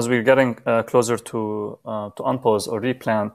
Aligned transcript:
as 0.00 0.08
we're 0.08 0.28
getting 0.32 0.52
uh, 0.66 0.82
closer 0.90 1.18
to 1.30 1.40
uh, 1.84 2.08
to 2.16 2.22
unpause 2.30 2.64
or 2.72 2.78
replant, 2.90 3.34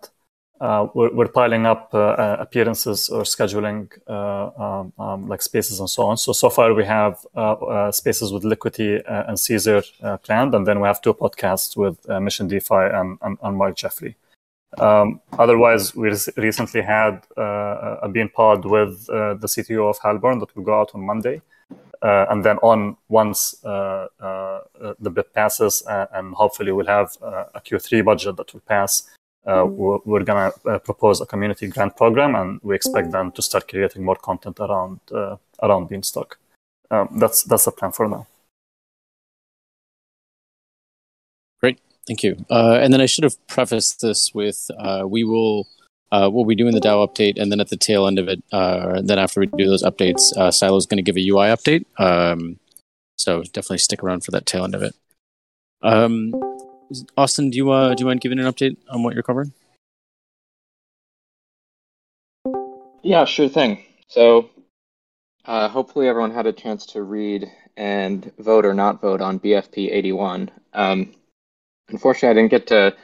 uh, 0.66 0.88
we're, 0.96 1.14
we're, 1.18 1.34
piling 1.40 1.66
up 1.74 1.84
uh, 1.94 2.00
uh, 2.00 2.38
appearances 2.46 3.10
or 3.16 3.24
scheduling 3.36 3.82
uh, 4.08 4.48
um, 4.66 4.86
um, 5.06 5.20
like 5.32 5.42
spaces 5.51 5.80
and 5.80 5.90
so 5.96 6.01
on. 6.09 6.16
So 6.17 6.32
so 6.43 6.50
far 6.50 6.67
we 6.74 6.86
have 6.98 7.14
spaces 8.02 8.28
with 8.34 8.43
Liquity 8.54 8.91
and 9.30 9.38
Caesar 9.46 9.82
planned, 10.25 10.52
and 10.55 10.64
then 10.68 10.78
we 10.82 10.88
have 10.91 11.02
two 11.02 11.14
podcasts 11.14 11.71
with 11.84 11.96
Mission 12.28 12.48
DeFi 12.48 12.84
and, 13.00 13.09
and, 13.21 13.38
and 13.45 13.57
Mark 13.61 13.75
Jeffrey. 13.82 14.13
Um, 14.77 15.07
otherwise, 15.43 15.95
we 15.95 16.07
recently 16.47 16.82
had 16.82 17.13
a 18.07 18.09
bean 18.16 18.29
pod 18.38 18.66
with 18.66 19.05
the 19.41 19.50
CTO 19.54 19.84
of 19.91 19.97
Halborn 20.00 20.39
that 20.39 20.55
will 20.55 20.63
go 20.63 20.79
out 20.82 20.91
on 20.95 21.02
Monday. 21.11 21.38
Uh, 22.06 22.28
and 22.30 22.44
then 22.46 22.58
on 22.58 22.96
once 23.10 23.56
uh, 23.66 24.06
uh, 24.20 24.62
the 25.00 25.10
BIP 25.10 25.34
passes, 25.34 25.82
and 25.88 26.36
hopefully 26.36 26.71
we'll 26.71 26.86
have 26.86 27.18
a 27.24 27.60
Q3 27.60 28.06
budget 28.06 28.36
that 28.38 28.54
will 28.54 28.62
pass. 28.62 29.10
we're, 29.46 29.98
we're 30.06 30.24
going 30.24 30.52
to 30.52 30.79
propose 30.82 31.20
a 31.20 31.26
community 31.26 31.65
grant 31.65 31.98
program, 31.98 32.35
and 32.35 32.59
we 32.62 32.76
expect 32.76 33.12
them 33.12 33.31
to 33.31 33.41
start 33.41 33.67
creating 33.67 34.03
more 34.03 34.17
content 34.17 34.59
around 34.59 34.99
around 35.63 35.89
Beanstalk. 35.89 36.38
Um, 36.91 37.09
that's 37.20 37.43
that's 37.43 37.65
the 37.65 37.71
plan 37.71 37.91
for 37.91 38.07
now. 38.07 38.27
Great, 41.59 41.79
thank 42.07 42.21
you. 42.21 42.45
Uh, 42.51 42.77
and 42.81 42.93
then 42.93 43.01
I 43.01 43.07
should 43.07 43.23
have 43.23 43.48
prefaced 43.48 44.01
this 44.01 44.31
with 44.34 44.70
uh, 44.77 45.05
we 45.07 45.23
will 45.23 45.67
uh, 46.15 46.29
we'll 46.29 46.45
be 46.45 46.55
doing 46.55 46.73
the 46.73 46.79
DAO 46.79 47.05
update, 47.05 47.39
and 47.41 47.51
then 47.51 47.59
at 47.59 47.69
the 47.69 47.75
tail 47.77 48.07
end 48.07 48.19
of 48.19 48.29
it, 48.29 48.41
uh, 48.51 49.01
then 49.01 49.19
after 49.19 49.41
we 49.41 49.47
do 49.47 49.65
those 49.65 49.83
updates, 49.83 50.35
uh, 50.37 50.49
Silo 50.49 50.77
is 50.77 50.85
going 50.85 51.03
to 51.03 51.03
give 51.03 51.17
a 51.17 51.27
UI 51.27 51.47
update. 51.47 51.85
Um, 51.99 52.57
so 53.17 53.43
definitely 53.43 53.79
stick 53.79 54.01
around 54.03 54.23
for 54.23 54.31
that 54.31 54.45
tail 54.45 54.63
end 54.63 54.75
of 54.75 54.81
it. 54.81 54.95
Um, 55.81 56.33
Austin, 57.17 57.49
do 57.49 57.57
you 57.57 57.71
uh, 57.71 57.93
do 57.95 58.03
you 58.03 58.07
mind 58.07 58.21
giving 58.21 58.39
an 58.39 58.45
update 58.45 58.77
on 58.89 59.03
what 59.03 59.13
you're 59.13 59.23
covering? 59.23 59.51
Yeah, 63.03 63.25
sure 63.25 63.49
thing. 63.49 63.84
So, 64.08 64.50
uh, 65.45 65.68
hopefully 65.68 66.08
everyone 66.08 66.31
had 66.31 66.47
a 66.47 66.53
chance 66.53 66.86
to 66.88 67.03
read 67.03 67.52
and 67.78 68.31
vote 68.40 68.66
or 68.66 68.73
not 68.73 69.02
vote 69.02 69.22
on 69.22 69.40
BFP 69.40 69.92
81. 69.92 70.50
Um, 70.73 71.14
unfortunately, 71.90 72.30
I 72.30 72.34
didn't 72.34 72.52
get 72.52 72.68
to 72.68 72.95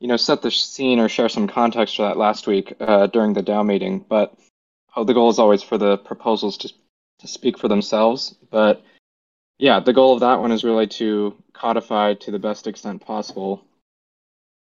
you 0.00 0.08
know, 0.08 0.16
set 0.16 0.42
the 0.42 0.50
scene 0.50 1.00
or 1.00 1.08
share 1.08 1.28
some 1.28 1.48
context 1.48 1.96
for 1.96 2.02
that 2.02 2.16
last 2.16 2.46
week 2.46 2.74
uh, 2.80 3.06
during 3.08 3.32
the 3.32 3.42
DAO 3.42 3.66
meeting. 3.66 4.04
But 4.08 4.34
oh, 4.96 5.04
the 5.04 5.14
goal 5.14 5.30
is 5.30 5.38
always 5.38 5.62
for 5.62 5.78
the 5.78 5.98
proposals 5.98 6.58
to 6.58 6.72
to 7.20 7.28
speak 7.28 7.58
for 7.58 7.68
themselves. 7.68 8.36
But 8.50 8.82
yeah, 9.58 9.80
the 9.80 9.92
goal 9.92 10.14
of 10.14 10.20
that 10.20 10.40
one 10.40 10.52
is 10.52 10.64
really 10.64 10.86
to 10.86 11.34
codify 11.52 12.14
to 12.14 12.30
the 12.30 12.38
best 12.38 12.66
extent 12.66 13.04
possible 13.04 13.64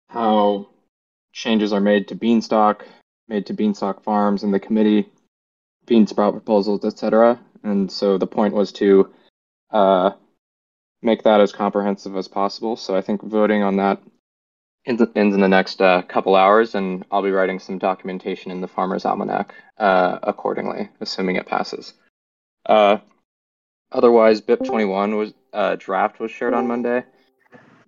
how 0.08 0.68
changes 1.32 1.72
are 1.72 1.80
made 1.80 2.08
to 2.08 2.14
Beanstalk, 2.14 2.86
made 3.28 3.46
to 3.46 3.52
Beanstalk 3.52 4.02
Farms 4.02 4.42
and 4.42 4.54
the 4.54 4.60
committee, 4.60 5.10
bean 5.86 6.06
sprout 6.06 6.32
proposals, 6.32 6.84
etc. 6.84 7.38
And 7.62 7.90
so 7.90 8.16
the 8.16 8.26
point 8.26 8.54
was 8.54 8.72
to 8.72 9.12
uh, 9.70 10.12
make 11.02 11.24
that 11.24 11.40
as 11.40 11.52
comprehensive 11.52 12.16
as 12.16 12.28
possible. 12.28 12.76
So 12.76 12.96
I 12.96 13.02
think 13.02 13.22
voting 13.22 13.62
on 13.62 13.76
that 13.76 14.00
ends, 14.86 15.02
in 15.14 15.40
the 15.40 15.48
next 15.48 15.82
uh, 15.82 16.02
couple 16.02 16.34
hours, 16.34 16.74
and 16.74 17.04
I'll 17.10 17.22
be 17.22 17.30
writing 17.30 17.58
some 17.58 17.78
documentation 17.78 18.50
in 18.50 18.60
the 18.60 18.68
Farmer's 18.68 19.04
Almanac 19.04 19.54
uh, 19.78 20.18
accordingly, 20.22 20.88
assuming 21.00 21.36
it 21.36 21.46
passes. 21.46 21.94
Uh, 22.64 22.98
otherwise, 23.92 24.40
BIP 24.40 24.64
21 24.64 25.16
was 25.16 25.34
uh, 25.52 25.76
draft 25.78 26.20
was 26.20 26.30
shared 26.30 26.54
on 26.54 26.66
Monday. 26.66 27.04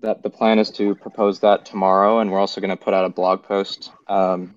That 0.00 0.22
the 0.22 0.30
plan 0.30 0.58
is 0.58 0.70
to 0.72 0.94
propose 0.94 1.40
that 1.40 1.64
tomorrow, 1.64 2.20
and 2.20 2.30
we're 2.30 2.38
also 2.38 2.60
going 2.60 2.76
to 2.76 2.76
put 2.76 2.94
out 2.94 3.04
a 3.04 3.08
blog 3.08 3.42
post 3.42 3.90
um, 4.06 4.54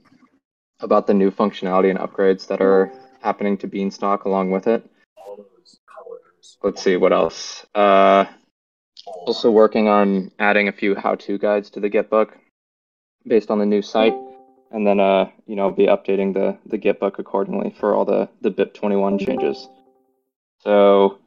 about 0.80 1.08
the 1.08 1.14
new 1.14 1.32
functionality 1.32 1.90
and 1.90 2.00
upgrades 2.00 2.48
that 2.48 2.62
are 2.62 2.92
happening 3.22 3.58
to 3.58 3.68
Beanstalk 3.68 4.26
along 4.26 4.52
with 4.52 4.68
it. 4.68 4.88
Let's 6.64 6.84
see 6.84 6.96
what 6.96 7.12
else. 7.12 7.66
Uh, 7.74 8.26
also 9.06 9.52
working 9.52 9.88
on 9.88 10.32
adding 10.40 10.68
a 10.68 10.72
few 10.72 10.96
how-to 10.96 11.38
guides 11.38 11.70
to 11.72 11.80
the 11.80 11.90
Gitbook 11.90 12.32
based 13.26 13.52
on 13.52 13.60
the 13.60 13.66
new 13.66 13.82
site, 13.82 14.16
and 14.72 14.86
then 14.86 15.00
uh, 15.00 15.30
you 15.46 15.56
know, 15.56 15.72
be 15.72 15.88
updating 15.88 16.34
the 16.34 16.58
the 16.66 16.78
Gitbook 16.78 17.20
accordingly 17.20 17.76
for 17.80 17.94
all 17.94 18.06
the 18.06 18.30
the 18.42 18.52
BIP 18.52 18.74
21 18.74 19.20
changes. 19.20 19.68
So 20.60 21.20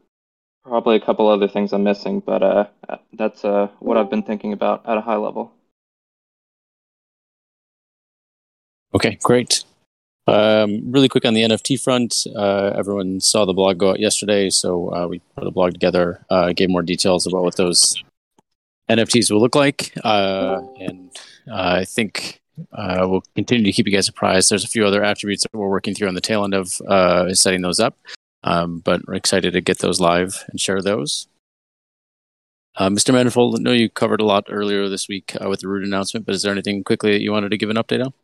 probably 0.65 0.97
a 0.97 1.01
couple 1.01 1.29
other 1.29 1.49
things 1.49 1.73
I'm 1.73 1.85
missing, 1.85 2.21
but 2.21 2.43
uh, 2.43 2.67
that's 3.13 3.45
uh, 3.45 3.69
what 3.81 3.97
I've 3.97 4.11
been 4.11 4.23
thinking 4.23 4.53
about 4.53 4.89
at 4.89 4.97
a 4.97 5.01
high 5.01 5.17
level. 5.17 5.53
Okay, 8.95 9.19
great. 9.23 9.65
Um, 10.27 10.91
really 10.91 11.09
quick 11.09 11.27
on 11.27 11.35
the 11.35 11.43
NFT 11.43 11.83
front, 11.83 12.27
uh, 12.35 12.73
everyone 12.77 13.21
saw 13.21 13.45
the 13.45 13.53
blog 13.53 13.77
go 13.77 13.91
out 13.91 14.01
yesterday, 14.01 14.49
so 14.49 14.95
uh, 14.95 15.07
we 15.07 15.21
put 15.37 15.47
a 15.47 15.51
blog 15.51 15.73
together, 15.73 16.25
uh, 16.31 16.53
gave 16.53 16.71
more 16.71 16.83
details 16.83 17.27
about 17.27 17.43
what 17.43 17.57
those 17.57 18.03
NFTs 18.89 19.31
will 19.31 19.41
look 19.41 19.55
like, 19.55 19.93
uh, 20.03 20.63
and 20.81 21.11
uh, 21.51 21.81
I 21.81 21.85
think 21.85 22.41
uh, 22.73 23.07
we'll 23.07 23.23
continue 23.35 23.67
to 23.67 23.73
keep 23.73 23.87
you 23.87 23.93
guys 23.93 24.09
apprised. 24.09 24.51
There's 24.51 24.65
a 24.65 24.69
few 24.69 24.87
other 24.87 25.05
attributes 25.05 25.43
that 25.43 25.53
we're 25.53 25.69
working 25.69 25.95
through 25.95 26.09
on 26.09 26.15
the 26.15 26.23
tail 26.23 26.45
end 26.45 26.55
of 26.55 26.81
setting 27.37 27.61
those 27.61 27.79
up, 27.79 27.99
um, 28.45 28.79
but 28.79 29.07
we're 29.07 29.15
excited 29.15 29.53
to 29.53 29.61
get 29.61 29.81
those 29.81 30.01
live 30.01 30.43
and 30.49 30.59
share 30.59 30.81
those. 30.81 31.29
Mr. 32.81 33.13
Manifold, 33.13 33.57
I 33.59 33.63
know 33.63 33.73
you 33.73 33.89
covered 33.91 34.21
a 34.21 34.25
lot 34.25 34.47
earlier 34.49 34.89
this 34.89 35.07
week 35.07 35.37
with 35.43 35.61
the 35.61 35.69
root 35.69 35.85
announcement, 35.85 36.25
but 36.25 36.35
is 36.35 36.43
there 36.43 36.51
anything 36.51 36.83
quickly 36.83 37.13
that 37.13 37.21
you 37.21 37.31
wanted 37.31 37.51
to 37.51 37.59
give 37.59 37.71
an 37.71 37.77
update 37.77 38.05
on? 38.05 38.15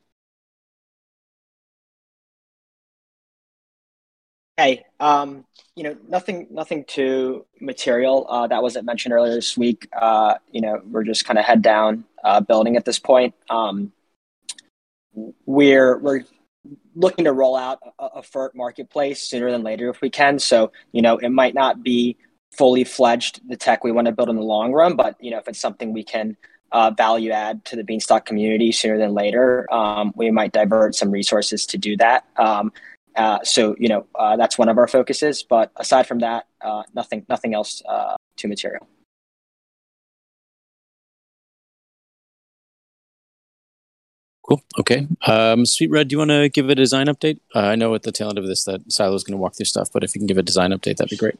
Hey, 4.60 4.84
um, 5.00 5.46
you 5.74 5.84
know, 5.84 5.96
nothing, 6.06 6.46
nothing 6.50 6.84
too 6.84 7.46
material 7.62 8.26
uh, 8.28 8.46
that 8.46 8.62
wasn't 8.62 8.84
mentioned 8.84 9.14
earlier 9.14 9.32
this 9.32 9.56
week. 9.56 9.88
Uh, 9.98 10.34
you 10.52 10.60
know, 10.60 10.82
we're 10.84 11.02
just 11.02 11.24
kind 11.24 11.38
of 11.38 11.46
head 11.46 11.62
down 11.62 12.04
uh, 12.22 12.42
building 12.42 12.76
at 12.76 12.84
this 12.84 12.98
point. 12.98 13.34
Um, 13.48 13.90
we're 15.46 15.96
we're 15.96 16.24
looking 16.94 17.24
to 17.24 17.32
roll 17.32 17.56
out 17.56 17.78
a, 17.98 18.04
a 18.16 18.22
FERT 18.22 18.54
marketplace 18.54 19.22
sooner 19.22 19.50
than 19.50 19.62
later 19.62 19.88
if 19.88 20.02
we 20.02 20.10
can. 20.10 20.38
So, 20.38 20.72
you 20.92 21.00
know, 21.00 21.16
it 21.16 21.30
might 21.30 21.54
not 21.54 21.82
be 21.82 22.18
fully 22.52 22.84
fledged 22.84 23.40
the 23.48 23.56
tech 23.56 23.82
we 23.82 23.92
want 23.92 24.08
to 24.08 24.12
build 24.12 24.28
in 24.28 24.36
the 24.36 24.42
long 24.42 24.74
run, 24.74 24.94
but 24.94 25.16
you 25.20 25.30
know, 25.30 25.38
if 25.38 25.48
it's 25.48 25.58
something 25.58 25.94
we 25.94 26.04
can 26.04 26.36
uh, 26.72 26.90
value 26.90 27.30
add 27.30 27.64
to 27.64 27.76
the 27.76 27.82
Beanstalk 27.82 28.26
community 28.26 28.72
sooner 28.72 28.98
than 28.98 29.14
later, 29.14 29.72
um, 29.72 30.12
we 30.16 30.30
might 30.30 30.52
divert 30.52 30.94
some 30.94 31.10
resources 31.10 31.64
to 31.64 31.78
do 31.78 31.96
that. 31.96 32.26
Um, 32.36 32.72
uh, 33.20 33.38
so 33.44 33.76
you 33.78 33.88
know 33.88 34.06
uh, 34.14 34.34
that's 34.36 34.56
one 34.56 34.70
of 34.70 34.78
our 34.78 34.88
focuses. 34.88 35.42
But 35.42 35.70
aside 35.76 36.06
from 36.06 36.20
that, 36.20 36.46
uh, 36.62 36.84
nothing 36.94 37.26
nothing 37.28 37.52
else 37.52 37.82
uh, 37.86 38.16
too 38.36 38.48
material. 38.48 38.88
Cool. 44.48 44.62
Okay. 44.80 45.06
Um, 45.26 45.66
Sweet 45.66 45.90
Red, 45.90 46.08
do 46.08 46.14
you 46.14 46.18
want 46.18 46.30
to 46.30 46.48
give 46.48 46.70
a 46.70 46.74
design 46.74 47.06
update? 47.06 47.38
Uh, 47.54 47.60
I 47.60 47.76
know 47.76 47.94
at 47.94 48.02
the 48.02 48.10
tail 48.10 48.30
end 48.30 48.38
of 48.38 48.46
this 48.46 48.64
that 48.64 48.90
Silo 48.90 49.14
is 49.14 49.22
going 49.22 49.36
to 49.36 49.40
walk 49.40 49.54
through 49.54 49.66
stuff, 49.66 49.90
but 49.92 50.02
if 50.02 50.14
you 50.14 50.18
can 50.18 50.26
give 50.26 50.38
a 50.38 50.42
design 50.42 50.70
update, 50.70 50.96
that'd 50.96 51.10
be 51.10 51.16
great. 51.16 51.38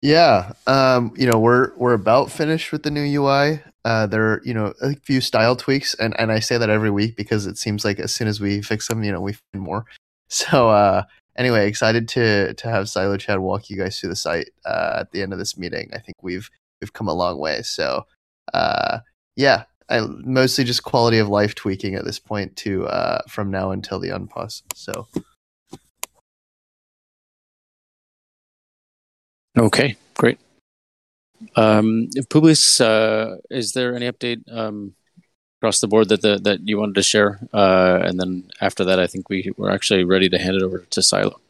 Yeah, 0.00 0.52
um, 0.66 1.12
you 1.14 1.26
know 1.26 1.38
we're 1.38 1.74
we're 1.76 1.92
about 1.92 2.32
finished 2.32 2.72
with 2.72 2.84
the 2.84 2.90
new 2.90 3.04
UI. 3.22 3.60
Uh, 3.84 4.06
there 4.06 4.24
are 4.24 4.42
you 4.46 4.54
know 4.54 4.72
a 4.80 4.96
few 4.96 5.20
style 5.20 5.56
tweaks, 5.56 5.94
and, 5.94 6.18
and 6.18 6.32
I 6.32 6.40
say 6.40 6.56
that 6.56 6.70
every 6.70 6.90
week 6.90 7.16
because 7.16 7.46
it 7.46 7.58
seems 7.58 7.84
like 7.84 7.98
as 7.98 8.14
soon 8.14 8.28
as 8.28 8.40
we 8.40 8.62
fix 8.62 8.88
them, 8.88 9.04
you 9.04 9.12
know 9.12 9.20
we 9.20 9.34
find 9.34 9.62
more. 9.62 9.84
So 10.34 10.68
uh, 10.68 11.04
anyway, 11.36 11.68
excited 11.68 12.08
to 12.08 12.54
to 12.54 12.68
have 12.68 12.88
Silo 12.88 13.16
Chad 13.16 13.38
walk 13.38 13.70
you 13.70 13.76
guys 13.78 14.00
through 14.00 14.10
the 14.10 14.16
site 14.16 14.50
uh, 14.66 14.96
at 14.98 15.12
the 15.12 15.22
end 15.22 15.32
of 15.32 15.38
this 15.38 15.56
meeting. 15.56 15.90
I 15.94 15.98
think 15.98 16.16
we've 16.22 16.50
we've 16.80 16.92
come 16.92 17.06
a 17.06 17.14
long 17.14 17.38
way. 17.38 17.62
So 17.62 18.04
uh, 18.52 18.98
yeah, 19.36 19.62
I 19.88 20.00
mostly 20.00 20.64
just 20.64 20.82
quality 20.82 21.18
of 21.18 21.28
life 21.28 21.54
tweaking 21.54 21.94
at 21.94 22.04
this 22.04 22.18
point 22.18 22.56
to 22.56 22.88
uh, 22.88 23.22
from 23.28 23.52
now 23.52 23.70
until 23.70 24.00
the 24.00 24.08
unpause. 24.08 24.62
So 24.74 25.06
okay, 29.56 29.94
great. 30.16 30.40
Um, 31.54 32.08
Publius, 32.28 32.80
uh, 32.80 33.36
is 33.50 33.70
there 33.70 33.94
any 33.94 34.10
update 34.10 34.42
um, 34.52 34.96
across 35.64 35.80
the 35.80 35.88
board 35.88 36.10
that 36.10 36.20
the, 36.20 36.38
that 36.40 36.68
you 36.68 36.76
wanted 36.76 36.94
to 36.96 37.02
share? 37.02 37.40
Uh, 37.50 37.98
and 38.02 38.20
then 38.20 38.50
after 38.60 38.84
that, 38.84 39.00
I 39.00 39.06
think 39.06 39.30
we 39.30 39.50
we're 39.56 39.70
actually 39.70 40.04
ready 40.04 40.28
to 40.28 40.38
hand 40.38 40.56
it 40.56 40.62
over 40.62 40.80
to 40.90 41.02
Silo. 41.02 41.40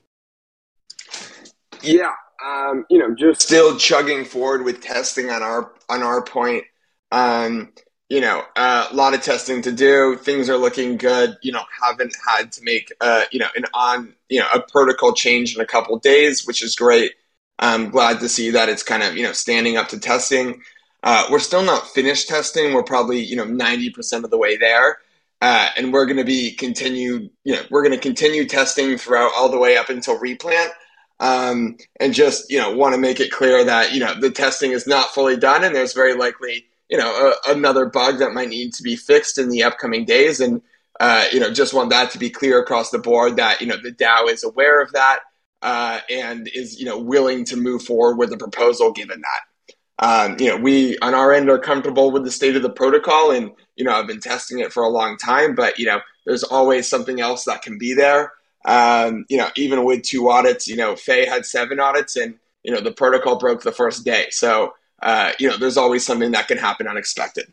Yeah, 1.83 2.13
um, 2.47 2.87
you 2.89 3.01
know, 3.01 3.13
just 3.13 3.43
still 3.43 3.77
chugging 3.77 4.25
forward 4.25 4.65
with 4.65 4.81
testing 4.81 5.31
on 5.31 5.43
our 5.43 5.73
on 5.89 6.05
our 6.05 6.23
point. 6.23 6.63
Um, 7.11 7.73
you 8.09 8.21
know, 8.21 8.45
uh, 8.55 8.87
a 8.89 8.95
lot 8.95 9.15
of 9.15 9.23
testing 9.23 9.63
to 9.63 9.73
do. 9.73 10.17
Things 10.17 10.49
are 10.49 10.57
looking 10.57 10.97
good. 10.97 11.37
You 11.43 11.51
know, 11.51 11.65
haven't 11.83 12.15
had 12.25 12.53
to 12.53 12.63
make 12.63 12.93
uh, 13.01 13.25
you 13.33 13.41
know 13.41 13.49
an 13.57 13.65
on 13.75 14.15
you 14.29 14.39
know 14.39 14.47
a 14.55 14.61
protocol 14.61 15.13
change 15.13 15.57
in 15.57 15.61
a 15.61 15.67
couple 15.67 15.99
days, 15.99 16.47
which 16.47 16.63
is 16.63 16.77
great. 16.77 17.15
I'm 17.59 17.91
glad 17.91 18.21
to 18.21 18.29
see 18.29 18.51
that 18.51 18.69
it's 18.69 18.85
kind 18.85 19.03
of 19.03 19.17
you 19.17 19.25
know 19.25 19.33
standing 19.33 19.77
up 19.77 19.89
to 19.89 19.99
testing. 19.99 20.63
Uh, 21.05 21.27
we're 21.31 21.39
still 21.39 21.63
not 21.63 21.87
finished 21.89 22.29
testing. 22.29 22.73
We're 22.73 22.83
probably 22.83 23.23
you 23.23 23.37
know 23.37 23.45
ninety 23.45 23.91
percent 23.91 24.25
of 24.25 24.31
the 24.31 24.39
way 24.39 24.57
there, 24.57 24.99
uh, 25.43 25.69
and 25.77 25.93
we're 25.93 26.07
going 26.07 26.17
to 26.17 26.25
be 26.25 26.53
continue. 26.53 27.29
You 27.45 27.55
know, 27.55 27.63
we're 27.71 27.83
going 27.83 27.95
to 27.95 28.01
continue 28.01 28.47
testing 28.47 28.97
throughout 28.97 29.33
all 29.37 29.51
the 29.51 29.59
way 29.59 29.77
up 29.77 29.91
until 29.91 30.19
replant. 30.19 30.73
Um, 31.21 31.77
and 32.01 32.13
just 32.13 32.51
you 32.51 32.59
know 32.59 32.75
want 32.75 32.95
to 32.95 33.01
make 33.01 33.21
it 33.21 33.31
clear 33.31 33.65
that 33.65 33.93
you 33.93 34.01
know 34.01 34.19
the 34.19 34.31
testing 34.31 34.73
is 34.73 34.87
not 34.87 35.11
fully 35.11 35.37
done, 35.37 35.63
and 35.63 35.75
there's 35.75 35.93
very 35.93 36.15
likely 36.15 36.67
you 36.89 36.97
know 36.97 37.33
a, 37.47 37.53
another 37.53 37.85
bug 37.87 38.19
that 38.19 38.33
might 38.33 38.49
need 38.49 38.73
to 38.75 38.83
be 38.83 38.97
fixed 38.97 39.39
in 39.39 39.51
the 39.51 39.63
upcoming 39.63 40.07
days, 40.07 40.41
and 40.41 40.63
uh, 41.01 41.27
you 41.33 41.39
know 41.39 41.53
just 41.53 41.75
want 41.75 41.91
that 41.91 42.11
to 42.13 42.19
be 42.19 42.31
clear 42.31 42.59
across 42.59 42.91
the 42.91 42.99
board 42.99 43.37
that 43.37 43.61
you 43.61 43.67
know 43.67 43.77
the 43.77 43.93
DAO 43.93 44.33
is 44.33 44.43
aware 44.43 44.81
of 44.81 44.91
that 44.93 45.21
uh, 45.61 46.01
and 46.11 46.49
is 46.55 46.81
you 46.81 46.87
know 46.87 46.99
willing 46.99 47.45
to 47.45 47.57
move 47.57 47.83
forward 47.83 48.17
with 48.17 48.31
the 48.31 48.39
proposal 48.39 48.91
given 48.91 49.21
that. 49.21 49.54
Um, 49.99 50.37
you 50.41 50.49
know, 50.49 50.57
we 50.57 50.99
on 50.99 51.15
our 51.15 51.33
end 51.33 51.49
are 51.49 51.59
comfortable 51.59 52.11
with 52.11 52.25
the 52.25 52.31
state 52.31 52.57
of 52.57 52.63
the 52.63 52.71
protocol, 52.71 53.31
and 53.31 53.53
you 53.77 53.85
know, 53.85 53.93
I've 53.93 54.07
been 54.07 54.21
testing 54.21 54.59
it 54.59 54.73
for 54.73 54.83
a 54.83 54.89
long 54.89 55.17
time. 55.17 55.55
But 55.55 55.79
you 55.79 55.87
know, 55.87 56.01
there's 56.27 56.43
always 56.43 56.89
something 56.89 57.21
else 57.21 57.45
that 57.45 57.63
can 57.63 57.79
be 57.79 57.95
there. 57.95 58.33
Um, 58.65 59.27
you 59.29 59.37
know, 59.37 59.49
even 59.57 59.85
with 59.85 60.03
two 60.03 60.31
audits, 60.31 60.67
you 60.67 60.77
know, 60.77 60.97
Fei 60.97 61.27
had 61.27 61.47
seven 61.47 61.79
audits, 61.81 62.17
and 62.17 62.35
you 62.63 62.73
know, 62.73 62.81
the 62.81 62.93
protocol 62.93 63.37
broke 63.37 63.63
the 63.63 63.73
first 63.73 64.05
day. 64.05 64.27
So 64.31 64.75
uh, 65.05 65.33
you 65.39 65.49
know, 65.49 65.57
there's 65.57 65.77
always 65.77 66.05
something 66.05 66.33
that 66.33 66.49
can 66.49 66.59
happen 66.59 66.89
unexpected. 66.89 67.53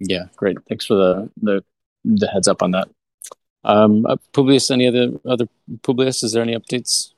Yeah, 0.00 0.24
great. 0.36 0.58
Thanks 0.68 0.84
for 0.84 0.94
the 0.94 1.30
the, 1.42 1.64
the 2.04 2.28
heads 2.28 2.46
up 2.46 2.62
on 2.62 2.72
that. 2.72 2.88
Um, 3.64 4.04
uh, 4.06 4.16
Publius, 4.32 4.70
any 4.70 4.86
other 4.86 5.12
other 5.24 5.48
Publius? 5.82 6.22
Is 6.22 6.32
there 6.32 6.42
any 6.42 6.54
updates? 6.54 7.12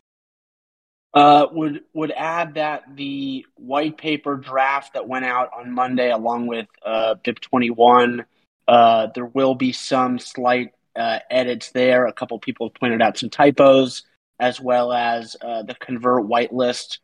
Uh, 1.13 1.47
would 1.51 1.81
would 1.95 2.13
add 2.13 2.55
that 2.55 2.83
the 2.95 3.45
white 3.57 3.97
paper 3.97 4.37
draft 4.37 4.95
that 4.95 5.09
went 5.09 5.25
out 5.25 5.51
on 5.59 5.73
Monday, 5.73 6.11
along 6.11 6.47
with 6.47 6.67
uh, 6.85 7.15
BIP 7.25 7.41
twenty 7.41 7.71
one, 7.71 8.25
uh, 8.69 9.09
there 9.15 9.27
will 9.27 9.55
be 9.55 9.73
some 9.73 10.19
slight 10.19 10.73
uh, 10.95 11.19
edits 11.31 11.71
there. 11.73 12.07
A 12.07 12.13
couple 12.13 12.39
people 12.39 12.69
have 12.69 12.75
pointed 12.75 13.03
out 13.03 13.19
some 13.19 13.31
typos, 13.31 14.05
as 14.39 14.61
well 14.61 14.93
as 14.93 15.37
uh, 15.41 15.63
the 15.63 15.75
convert 15.77 16.25
whitelist 16.27 16.99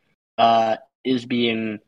is 1.05 1.27
being 1.27 1.79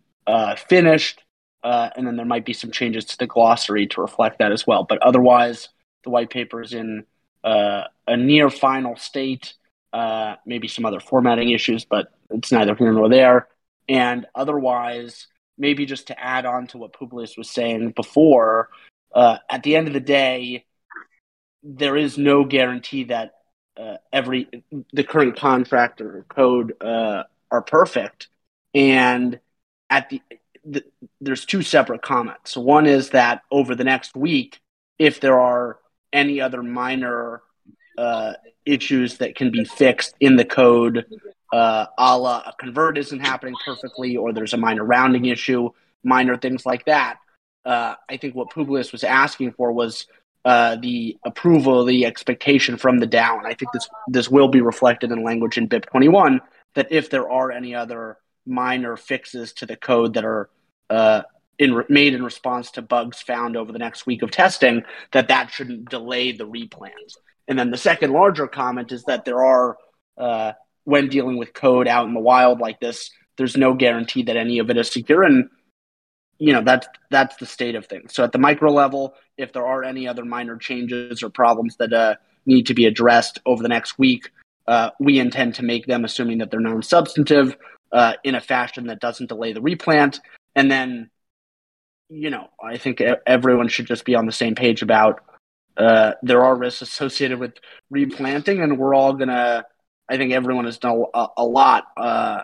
finished, 0.69 1.23
and 1.63 2.07
then 2.07 2.17
there 2.17 2.27
might 2.27 2.47
be 2.47 2.53
some 2.53 2.71
changes 2.71 3.05
to 3.05 3.19
the 3.19 3.27
glossary 3.27 3.87
to 3.87 4.01
reflect 4.01 4.39
that 4.39 4.51
as 4.51 4.67
well. 4.67 4.83
But 4.83 5.03
otherwise, 5.03 5.69
the 6.05 6.11
white 6.11 6.31
paper 6.31 6.63
is 6.63 6.73
in 6.73 7.05
uh, 7.45 7.85
a 8.09 8.17
near 8.17 8.51
final 8.51 8.97
state. 8.97 9.55
Uh, 9.93 10.35
maybe 10.45 10.67
some 10.67 10.85
other 10.85 10.99
formatting 10.99 11.51
issues, 11.51 11.85
but 11.85 12.09
it's 12.31 12.51
neither 12.51 12.75
here 12.75 12.93
nor 12.93 13.09
there. 13.09 13.47
And 13.89 14.27
otherwise, 14.35 15.29
maybe 15.57 15.87
just 15.87 16.09
to 16.09 16.21
add 16.21 16.47
on 16.47 16.67
to 16.69 16.79
what 16.79 16.93
Publius 16.93 17.37
was 17.37 17.49
saying 17.49 17.93
before, 17.93 18.71
uh, 19.15 19.39
at 19.49 19.63
the 19.63 19.77
end 19.77 19.87
of 19.87 19.95
the 19.95 20.01
day, 20.01 20.65
there 21.63 21.97
is 21.97 22.19
no 22.19 22.45
guarantee 22.45 23.05
that 23.05 23.35
uh, 23.77 23.97
every 24.13 24.49
the 24.93 25.05
current 25.05 25.37
contract 25.37 26.01
or 26.01 26.25
code 26.29 26.75
uh, 26.83 27.23
are 27.51 27.63
perfect. 27.63 28.29
And 28.75 29.39
at 29.89 30.09
the, 30.11 30.23
the 30.65 30.85
there's 31.21 31.45
two 31.45 31.63
separate 31.63 32.03
comments. 32.03 32.57
One 32.57 32.87
is 32.87 33.11
that 33.11 33.43
over 33.51 33.75
the 33.75 33.85
next 33.85 34.17
week, 34.17 34.61
if 34.99 35.21
there 35.21 35.39
are 35.39 35.79
any 36.15 36.41
other 36.41 36.63
minor 36.63 37.43
uh, 37.99 38.33
issues 38.65 39.19
that 39.19 39.35
can 39.35 39.51
be 39.51 39.65
fixed 39.65 40.15
in 40.21 40.37
the 40.37 40.45
code, 40.45 41.05
uh, 41.53 41.87
a 41.99 42.19
la 42.19 42.43
a 42.47 42.55
convert 42.59 42.97
isn't 42.97 43.21
happening 43.21 43.55
perfectly, 43.65 44.17
or 44.17 44.33
there's 44.33 44.55
a 44.55 44.57
minor 44.57 44.85
rounding 44.85 45.27
issue, 45.27 45.69
minor 46.03 46.37
things 46.37 46.65
like 46.65 46.87
that. 46.87 47.19
Uh, 47.65 47.95
I 48.09 48.17
think 48.17 48.35
what 48.35 48.51
Publius 48.51 48.93
was 48.93 49.05
asking 49.05 49.53
for 49.53 49.73
was 49.73 50.07
uh, 50.45 50.77
the 50.77 51.19
approval, 51.25 51.85
the 51.85 52.07
expectation 52.07 52.77
from 52.77 52.99
the 52.99 53.07
DAO, 53.07 53.39
and 53.39 53.47
I 53.47 53.55
think 53.55 53.73
this 53.73 53.89
this 54.09 54.31
will 54.31 54.49
be 54.49 54.61
reflected 54.61 55.11
in 55.11 55.23
language 55.23 55.59
in 55.59 55.69
BIP 55.69 55.87
21 55.87 56.41
that 56.75 56.91
if 56.91 57.11
there 57.11 57.31
are 57.31 57.51
any 57.51 57.75
other 57.75 58.19
minor 58.47 58.97
fixes 58.97 59.53
to 59.55 59.67
the 59.67 59.77
code 59.77 60.15
that 60.15 60.25
are 60.25 60.51
in, 61.59 61.85
made 61.89 62.15
in 62.15 62.23
response 62.23 62.71
to 62.73 62.83
bugs 62.83 63.21
found 63.21 63.57
over 63.57 63.73
the 63.73 63.79
next 63.79 64.07
week 64.07 64.23
of 64.23 64.31
testing, 64.31 64.83
that 65.13 65.29
that 65.29 65.51
shouldn't 65.51 65.91
delay 65.91 66.33
the 66.33 66.47
replans. 66.47 67.17
And 67.49 67.59
then 67.59 67.71
the 67.71 67.77
second 67.77 68.13
larger 68.13 68.47
comment 68.47 68.93
is 68.93 69.05
that 69.05 69.25
there 69.25 69.43
are, 69.43 69.77
uh, 70.17 70.53
when 70.85 71.09
dealing 71.09 71.37
with 71.37 71.53
code 71.53 71.89
out 71.89 72.07
in 72.07 72.15
the 72.15 72.21
wild 72.21 72.61
like 72.61 72.81
this, 72.81 73.11
there's 73.37 73.57
no 73.57 73.75
guarantee 73.75 74.23
that 74.25 74.37
any 74.37 74.59
of 74.59 74.71
it 74.71 74.77
is 74.77 74.91
secure. 74.91 75.23
And, 75.23 75.49
you 76.39 76.53
know, 76.53 76.63
that's, 76.63 76.87
that's 77.11 77.37
the 77.37 77.47
state 77.47 77.75
of 77.75 77.87
things. 77.87 78.15
So 78.15 78.25
at 78.25 78.33
the 78.33 78.39
micro 78.39 78.71
level, 78.71 79.15
if 79.37 79.53
there 79.53 79.67
are 79.67 79.85
any 79.85 80.09
other 80.09 80.25
minor 80.25 80.57
changes 80.57 81.23
or 81.23 81.31
problems 81.31 81.77
that 81.77 81.93
uh, 81.93 82.15
need 82.47 82.67
to 82.67 82.75
be 82.75 82.87
addressed 82.87 83.41
over 83.45 83.63
the 83.63 83.69
next 83.69 83.99
week, 83.99 84.31
uh, 84.67 84.91
we 84.99 85.19
intend 85.19 85.55
to 85.57 85.63
make 85.63 85.87
them, 85.87 86.05
assuming 86.05 86.39
that 86.39 86.51
they're 86.51 86.61
non 86.61 86.83
substantive, 86.83 87.57
uh, 87.93 88.15
in 88.25 88.35
a 88.35 88.41
fashion 88.41 88.87
that 88.87 89.01
doesn't 89.01 89.29
delay 89.29 89.53
the 89.53 89.61
replant. 89.61 90.21
And 90.57 90.71
then 90.71 91.11
you 92.15 92.31
know, 92.31 92.49
I 92.63 92.79
think 92.79 93.03
everyone 93.27 93.69
should 93.69 93.87
just 93.87 94.05
be 94.05 94.15
on 94.15 94.27
the 94.27 94.33
same 94.33 94.55
page 94.55 94.83
about 94.83 95.21
uh, 95.77 96.13
there 96.23 96.45
are 96.45 96.55
risks 96.55 96.83
associated 96.83 97.41
with 97.41 97.55
replanting, 97.91 98.61
and 98.61 98.79
we're 98.79 98.95
all 98.95 99.15
gonna. 99.15 99.65
I 100.09 100.17
think 100.17 100.33
everyone 100.33 100.67
has 100.67 100.79
done 100.79 101.05
a, 101.13 101.27
a 101.39 101.45
lot 101.45 101.85
uh, 101.97 102.43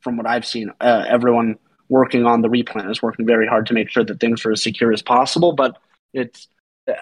from 0.00 0.16
what 0.16 0.26
I've 0.26 0.46
seen. 0.46 0.70
Uh, 0.80 1.04
everyone 1.08 1.58
working 1.88 2.26
on 2.26 2.42
the 2.42 2.50
replant 2.50 2.90
is 2.90 3.02
working 3.02 3.26
very 3.26 3.48
hard 3.48 3.66
to 3.66 3.74
make 3.74 3.90
sure 3.90 4.04
that 4.04 4.20
things 4.20 4.44
are 4.44 4.52
as 4.52 4.62
secure 4.62 4.92
as 4.92 5.02
possible. 5.02 5.52
But 5.52 5.78
it's, 6.12 6.46
uh, 6.86 6.92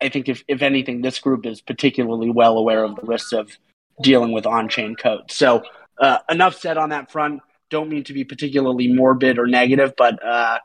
I 0.00 0.10
think, 0.10 0.28
if 0.28 0.44
if 0.46 0.62
anything, 0.62 1.02
this 1.02 1.18
group 1.18 1.44
is 1.44 1.60
particularly 1.60 2.30
well 2.30 2.56
aware 2.56 2.84
of 2.84 2.94
the 2.94 3.02
risks 3.02 3.32
of 3.32 3.50
dealing 4.00 4.30
with 4.32 4.46
on-chain 4.46 4.94
code. 4.94 5.30
So 5.30 5.64
uh, 5.98 6.18
enough 6.30 6.56
said 6.60 6.76
on 6.76 6.90
that 6.90 7.10
front. 7.10 7.40
Don't 7.70 7.88
mean 7.88 8.04
to 8.04 8.12
be 8.12 8.22
particularly 8.22 8.86
morbid 8.92 9.38
or 9.38 9.46
negative, 9.48 9.94
but 9.96 10.24
uh, 10.24 10.58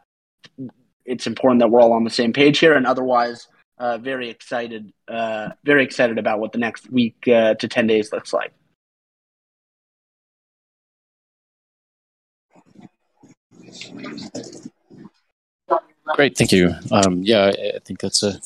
it's 1.10 1.28
important 1.28 1.60
that 1.60 1.70
we're 1.70 1.82
all 1.82 1.92
on 1.92 2.04
the 2.04 2.10
same 2.10 2.32
page 2.32 2.60
here. 2.60 2.76
And 2.76 2.86
otherwise, 2.86 3.48
uh, 3.80 3.98
very 3.98 4.30
excited, 4.30 4.94
uh, 5.08 5.50
very 5.66 5.84
excited 5.84 6.18
about 6.18 6.40
what 6.40 6.52
the 6.52 6.60
next 6.60 6.90
week 6.92 7.28
uh, 7.28 7.56
to 7.56 7.68
ten 7.68 7.88
days 7.88 8.14
looks 8.14 8.32
like. 8.32 8.54
Great, 16.16 16.38
thank 16.38 16.52
you. 16.52 16.74
Um, 16.92 17.24
yeah, 17.24 17.52
I 17.76 17.80
think 17.86 18.00
that's 18.00 18.24
a 18.24 18.40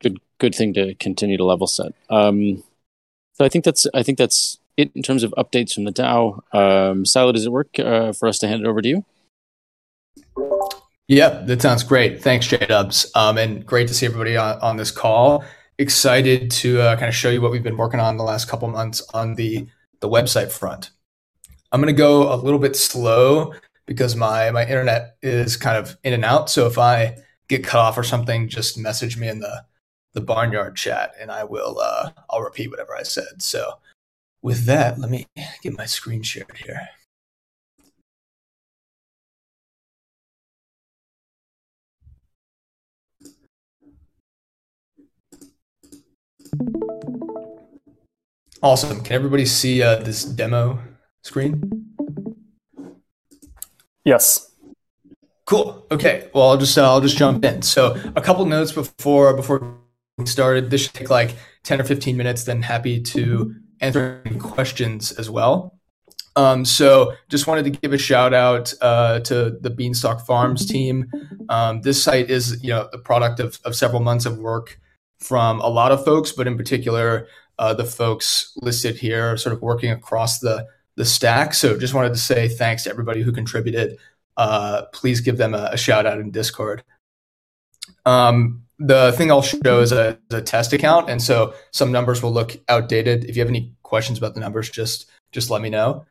good 0.00 0.18
good 0.38 0.54
thing 0.54 0.72
to 0.74 0.94
continue 0.94 1.36
to 1.36 1.44
level 1.44 1.66
set. 1.66 1.92
Um, 2.08 2.62
so 3.34 3.44
I 3.44 3.48
think 3.48 3.64
that's 3.64 3.86
I 3.94 4.02
think 4.02 4.18
that's 4.18 4.58
it 4.76 4.90
in 4.94 5.02
terms 5.02 5.22
of 5.22 5.34
updates 5.36 5.74
from 5.74 5.84
the 5.84 5.92
DAO. 5.92 6.40
Um, 6.54 7.04
Silo, 7.04 7.32
does 7.32 7.46
it 7.46 7.52
work 7.52 7.78
uh, 7.78 8.12
for 8.12 8.28
us 8.28 8.38
to 8.40 8.48
hand 8.48 8.62
it 8.62 8.68
over 8.68 8.80
to 8.80 8.88
you? 8.88 9.04
Yep, 11.10 11.46
that 11.46 11.60
sounds 11.60 11.82
great. 11.82 12.22
Thanks, 12.22 12.46
J 12.46 12.56
Dubs. 12.58 13.10
Um, 13.16 13.36
and 13.36 13.66
great 13.66 13.88
to 13.88 13.94
see 13.94 14.06
everybody 14.06 14.36
on, 14.36 14.60
on 14.60 14.76
this 14.76 14.92
call. 14.92 15.44
Excited 15.76 16.52
to 16.52 16.80
uh, 16.80 16.94
kind 16.94 17.08
of 17.08 17.16
show 17.16 17.30
you 17.30 17.40
what 17.40 17.50
we've 17.50 17.64
been 17.64 17.76
working 17.76 17.98
on 17.98 18.16
the 18.16 18.22
last 18.22 18.46
couple 18.48 18.68
months 18.68 19.02
on 19.12 19.34
the 19.34 19.66
the 19.98 20.08
website 20.08 20.52
front. 20.52 20.92
I'm 21.72 21.80
going 21.80 21.92
to 21.92 21.98
go 21.98 22.32
a 22.32 22.36
little 22.36 22.60
bit 22.60 22.76
slow 22.76 23.54
because 23.86 24.14
my 24.14 24.52
my 24.52 24.62
internet 24.62 25.16
is 25.20 25.56
kind 25.56 25.76
of 25.76 25.96
in 26.04 26.12
and 26.12 26.24
out. 26.24 26.48
So 26.48 26.68
if 26.68 26.78
I 26.78 27.16
get 27.48 27.64
cut 27.64 27.80
off 27.80 27.98
or 27.98 28.04
something, 28.04 28.48
just 28.48 28.78
message 28.78 29.16
me 29.16 29.26
in 29.26 29.40
the 29.40 29.64
the 30.12 30.20
barnyard 30.20 30.76
chat, 30.76 31.14
and 31.20 31.32
I 31.32 31.42
will 31.42 31.80
uh, 31.80 32.10
I'll 32.30 32.42
repeat 32.42 32.70
whatever 32.70 32.94
I 32.94 33.02
said. 33.02 33.42
So 33.42 33.72
with 34.42 34.64
that, 34.66 35.00
let 35.00 35.10
me 35.10 35.26
get 35.64 35.76
my 35.76 35.86
screen 35.86 36.22
shared 36.22 36.56
here. 36.56 36.88
Awesome. 48.62 49.00
Can 49.02 49.14
everybody 49.14 49.46
see 49.46 49.82
uh, 49.82 49.96
this 49.96 50.24
demo 50.24 50.78
screen? 51.22 51.86
Yes. 54.04 54.54
Cool. 55.46 55.86
Okay. 55.90 56.28
Well, 56.34 56.50
I'll 56.50 56.58
just 56.58 56.76
uh, 56.76 56.82
I'll 56.82 57.00
just 57.00 57.16
jump 57.16 57.44
in. 57.44 57.62
So 57.62 58.00
a 58.14 58.20
couple 58.20 58.44
notes 58.44 58.72
before 58.72 59.34
before 59.34 59.78
we 60.18 60.26
started. 60.26 60.70
This 60.70 60.82
should 60.82 60.94
take 60.94 61.10
like 61.10 61.34
ten 61.64 61.80
or 61.80 61.84
fifteen 61.84 62.16
minutes. 62.16 62.44
Then 62.44 62.62
happy 62.62 63.00
to 63.00 63.54
answer 63.80 64.22
any 64.26 64.38
questions 64.38 65.12
as 65.12 65.30
well. 65.30 65.78
Um, 66.36 66.64
so 66.64 67.14
just 67.28 67.46
wanted 67.46 67.64
to 67.64 67.70
give 67.70 67.92
a 67.92 67.98
shout 67.98 68.32
out 68.32 68.72
uh, 68.80 69.20
to 69.20 69.58
the 69.60 69.70
Beanstalk 69.70 70.24
Farms 70.26 70.66
team. 70.66 71.10
Um, 71.48 71.80
this 71.80 72.02
site 72.02 72.30
is 72.30 72.62
you 72.62 72.70
know 72.70 72.88
the 72.92 72.98
product 72.98 73.40
of, 73.40 73.58
of 73.64 73.74
several 73.74 74.02
months 74.02 74.26
of 74.26 74.38
work 74.38 74.78
from 75.20 75.60
a 75.60 75.68
lot 75.68 75.92
of 75.92 76.04
folks, 76.04 76.32
but 76.32 76.46
in 76.46 76.56
particular 76.56 77.28
uh, 77.60 77.74
the 77.74 77.84
folks 77.84 78.52
listed 78.56 78.96
here, 78.96 79.36
sort 79.36 79.54
of 79.54 79.60
working 79.60 79.90
across 79.90 80.38
the 80.40 80.66
the 80.96 81.04
stack. 81.04 81.54
So 81.54 81.78
just 81.78 81.94
wanted 81.94 82.14
to 82.14 82.18
say 82.18 82.48
thanks 82.48 82.84
to 82.84 82.90
everybody 82.90 83.22
who 83.22 83.32
contributed. 83.32 83.98
Uh, 84.36 84.86
please 84.92 85.20
give 85.20 85.36
them 85.36 85.54
a, 85.54 85.70
a, 85.72 85.76
shout 85.76 86.06
out 86.06 86.18
in 86.18 86.30
Discord. 86.30 86.82
Um, 88.06 88.62
the 88.78 89.12
thing 89.12 89.30
I'll 89.30 89.42
show 89.42 89.80
is 89.80 89.92
a, 89.92 90.18
is 90.30 90.36
a 90.36 90.42
test 90.42 90.72
account, 90.72 91.10
and 91.10 91.20
so 91.22 91.54
some 91.70 91.92
numbers 91.92 92.22
will 92.22 92.32
look 92.32 92.58
outdated. 92.68 93.24
If 93.24 93.36
you 93.36 93.40
have 93.42 93.50
any 93.50 93.74
questions 93.82 94.18
about 94.18 94.34
the 94.34 94.40
numbers, 94.40 94.70
just 94.70 95.10
just 95.32 95.50
let 95.50 95.60
me 95.60 95.68
know. 95.68 96.06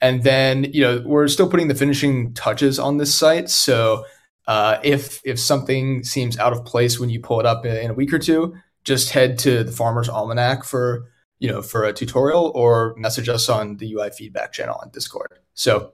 And 0.00 0.22
then 0.22 0.64
you 0.64 0.80
know 0.80 1.02
we're 1.04 1.28
still 1.28 1.50
putting 1.50 1.68
the 1.68 1.74
finishing 1.74 2.32
touches 2.32 2.78
on 2.78 2.96
this 2.96 3.14
site, 3.14 3.50
so 3.50 4.04
uh, 4.46 4.78
if 4.82 5.20
if 5.24 5.38
something 5.38 6.04
seems 6.04 6.38
out 6.38 6.52
of 6.52 6.64
place 6.64 7.00
when 7.00 7.10
you 7.10 7.20
pull 7.20 7.40
it 7.40 7.46
up 7.46 7.64
in 7.64 7.90
a 7.90 7.94
week 7.94 8.12
or 8.12 8.18
two, 8.18 8.54
just 8.84 9.10
head 9.10 9.38
to 9.40 9.64
the 9.64 9.72
Farmer's 9.72 10.08
Almanac 10.08 10.64
for 10.64 11.10
you 11.38 11.48
know 11.48 11.62
for 11.62 11.84
a 11.84 11.92
tutorial 11.92 12.52
or 12.54 12.94
message 12.96 13.28
us 13.28 13.48
on 13.48 13.76
the 13.78 13.92
UI 13.92 14.10
feedback 14.10 14.52
channel 14.52 14.78
on 14.82 14.90
Discord. 14.90 15.38
So 15.54 15.92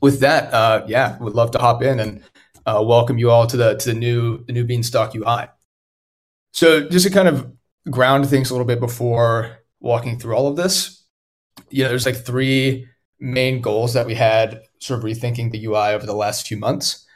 with 0.00 0.20
that, 0.20 0.52
uh, 0.52 0.84
yeah, 0.86 1.18
would 1.18 1.34
love 1.34 1.50
to 1.52 1.58
hop 1.58 1.82
in 1.82 1.98
and 1.98 2.22
uh, 2.66 2.82
welcome 2.84 3.18
you 3.18 3.30
all 3.30 3.46
to 3.46 3.56
the 3.56 3.74
to 3.76 3.88
the 3.88 3.98
new 3.98 4.44
the 4.44 4.52
new 4.52 4.64
Beanstalk 4.64 5.14
UI. 5.14 5.46
So 6.52 6.88
just 6.88 7.06
to 7.06 7.12
kind 7.12 7.28
of 7.28 7.50
ground 7.90 8.28
things 8.28 8.50
a 8.50 8.54
little 8.54 8.66
bit 8.66 8.80
before 8.80 9.58
walking 9.80 10.18
through 10.18 10.34
all 10.34 10.48
of 10.48 10.56
this, 10.56 11.04
you 11.70 11.82
know, 11.82 11.88
there's 11.88 12.06
like 12.06 12.16
three 12.16 12.86
main 13.20 13.60
goals 13.60 13.94
that 13.94 14.06
we 14.06 14.14
had 14.14 14.62
sort 14.78 14.98
of 14.98 15.04
rethinking 15.04 15.50
the 15.50 15.64
UI 15.64 15.94
over 15.94 16.06
the 16.06 16.14
last 16.14 16.46
few 16.46 16.56
months. 16.56 17.06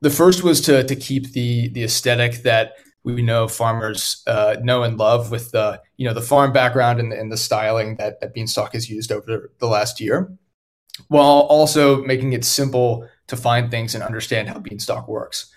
The 0.00 0.10
first 0.10 0.42
was 0.42 0.60
to 0.62 0.84
to 0.84 0.96
keep 0.96 1.32
the 1.32 1.68
the 1.68 1.84
aesthetic 1.84 2.42
that 2.42 2.74
we 3.04 3.22
know 3.22 3.48
farmers 3.48 4.22
uh, 4.26 4.56
know 4.62 4.82
and 4.82 4.98
love 4.98 5.30
with 5.30 5.50
the 5.50 5.80
you 5.96 6.06
know 6.06 6.14
the 6.14 6.22
farm 6.22 6.52
background 6.52 7.00
and, 7.00 7.12
and 7.12 7.32
the 7.32 7.36
styling 7.36 7.96
that, 7.96 8.20
that 8.20 8.34
Beanstalk 8.34 8.72
has 8.74 8.90
used 8.90 9.10
over 9.10 9.50
the 9.58 9.66
last 9.66 10.00
year, 10.00 10.32
while 11.08 11.40
also 11.48 12.02
making 12.04 12.32
it 12.32 12.44
simple 12.44 13.08
to 13.28 13.36
find 13.36 13.70
things 13.70 13.94
and 13.94 14.04
understand 14.04 14.48
how 14.48 14.58
Beanstalk 14.58 15.08
works. 15.08 15.54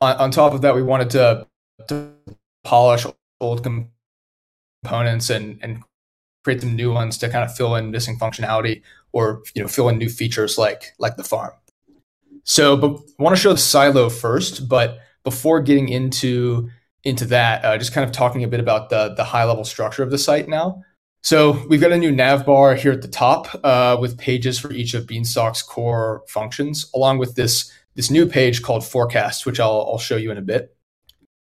On, 0.00 0.16
on 0.16 0.30
top 0.30 0.52
of 0.52 0.62
that, 0.62 0.74
we 0.74 0.82
wanted 0.82 1.10
to, 1.10 1.46
to 1.88 2.12
polish 2.64 3.06
old 3.40 3.64
components 4.82 5.30
and 5.30 5.58
and 5.62 5.82
create 6.44 6.60
some 6.60 6.76
new 6.76 6.92
ones 6.92 7.18
to 7.18 7.28
kind 7.28 7.44
of 7.44 7.56
fill 7.56 7.74
in 7.74 7.90
missing 7.90 8.18
functionality 8.18 8.82
or 9.12 9.42
you 9.54 9.62
know 9.62 9.68
fill 9.68 9.88
in 9.88 9.98
new 9.98 10.08
features 10.08 10.58
like 10.58 10.92
like 10.98 11.16
the 11.16 11.24
farm. 11.24 11.52
So, 12.46 12.76
but 12.76 12.96
I 13.18 13.22
want 13.22 13.36
to 13.36 13.42
show 13.42 13.52
the 13.52 13.58
silo 13.58 14.08
first, 14.08 14.68
but 14.68 14.98
before 15.24 15.60
getting 15.60 15.88
into 15.88 16.70
into 17.02 17.24
that, 17.26 17.64
uh, 17.64 17.76
just 17.76 17.92
kind 17.92 18.04
of 18.04 18.12
talking 18.12 18.44
a 18.44 18.48
bit 18.48 18.60
about 18.60 18.88
the 18.88 19.14
the 19.14 19.24
high 19.24 19.44
level 19.44 19.64
structure 19.64 20.02
of 20.02 20.10
the 20.10 20.18
site 20.18 20.48
now. 20.48 20.82
So 21.22 21.60
we've 21.68 21.80
got 21.80 21.90
a 21.90 21.98
new 21.98 22.12
nav 22.12 22.46
bar 22.46 22.76
here 22.76 22.92
at 22.92 23.02
the 23.02 23.08
top 23.08 23.48
uh, 23.64 23.96
with 24.00 24.16
pages 24.16 24.60
for 24.60 24.70
each 24.70 24.94
of 24.94 25.08
Beanstalk's 25.08 25.60
core 25.60 26.22
functions, 26.28 26.88
along 26.94 27.18
with 27.18 27.34
this 27.34 27.72
this 27.96 28.12
new 28.12 28.26
page 28.26 28.62
called 28.62 28.84
Forecast, 28.84 29.44
which 29.44 29.58
I'll, 29.58 29.88
I'll 29.90 29.98
show 29.98 30.16
you 30.16 30.30
in 30.30 30.38
a 30.38 30.42
bit. 30.42 30.76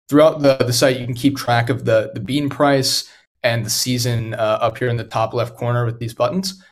Throughout 0.09 0.41
the, 0.41 0.57
the 0.57 0.73
site, 0.73 0.99
you 0.99 1.05
can 1.05 1.15
keep 1.15 1.37
track 1.37 1.69
of 1.69 1.85
the, 1.85 2.13
the 2.15 2.21
bean 2.21 2.49
price 2.49 3.11
and 3.43 3.67
the 3.67 3.71
season 3.71 4.33
uh, 4.35 4.59
up 4.63 4.79
here 4.79 4.89
in 4.89 4.97
the 4.97 5.05
top 5.05 5.35
left 5.35 5.57
corner 5.57 5.85
with 5.85 5.99
these 5.99 6.15
buttons. 6.15 6.63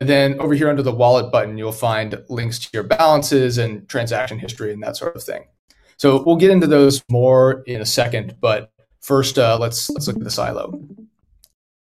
And 0.00 0.08
then 0.08 0.38
over 0.40 0.54
here 0.54 0.68
under 0.68 0.82
the 0.82 0.92
wallet 0.92 1.32
button, 1.32 1.58
you'll 1.58 1.72
find 1.72 2.22
links 2.28 2.58
to 2.58 2.68
your 2.72 2.82
balances 2.82 3.58
and 3.58 3.88
transaction 3.88 4.38
history 4.38 4.72
and 4.72 4.82
that 4.82 4.96
sort 4.96 5.16
of 5.16 5.22
thing. 5.22 5.44
So 5.96 6.22
we'll 6.22 6.36
get 6.36 6.50
into 6.50 6.66
those 6.66 7.02
more 7.10 7.62
in 7.66 7.80
a 7.80 7.86
second, 7.86 8.36
but 8.40 8.70
first 9.00 9.38
uh, 9.38 9.58
let's 9.60 9.90
let's 9.90 10.06
look 10.06 10.16
at 10.16 10.24
the 10.24 10.30
silo. 10.30 10.78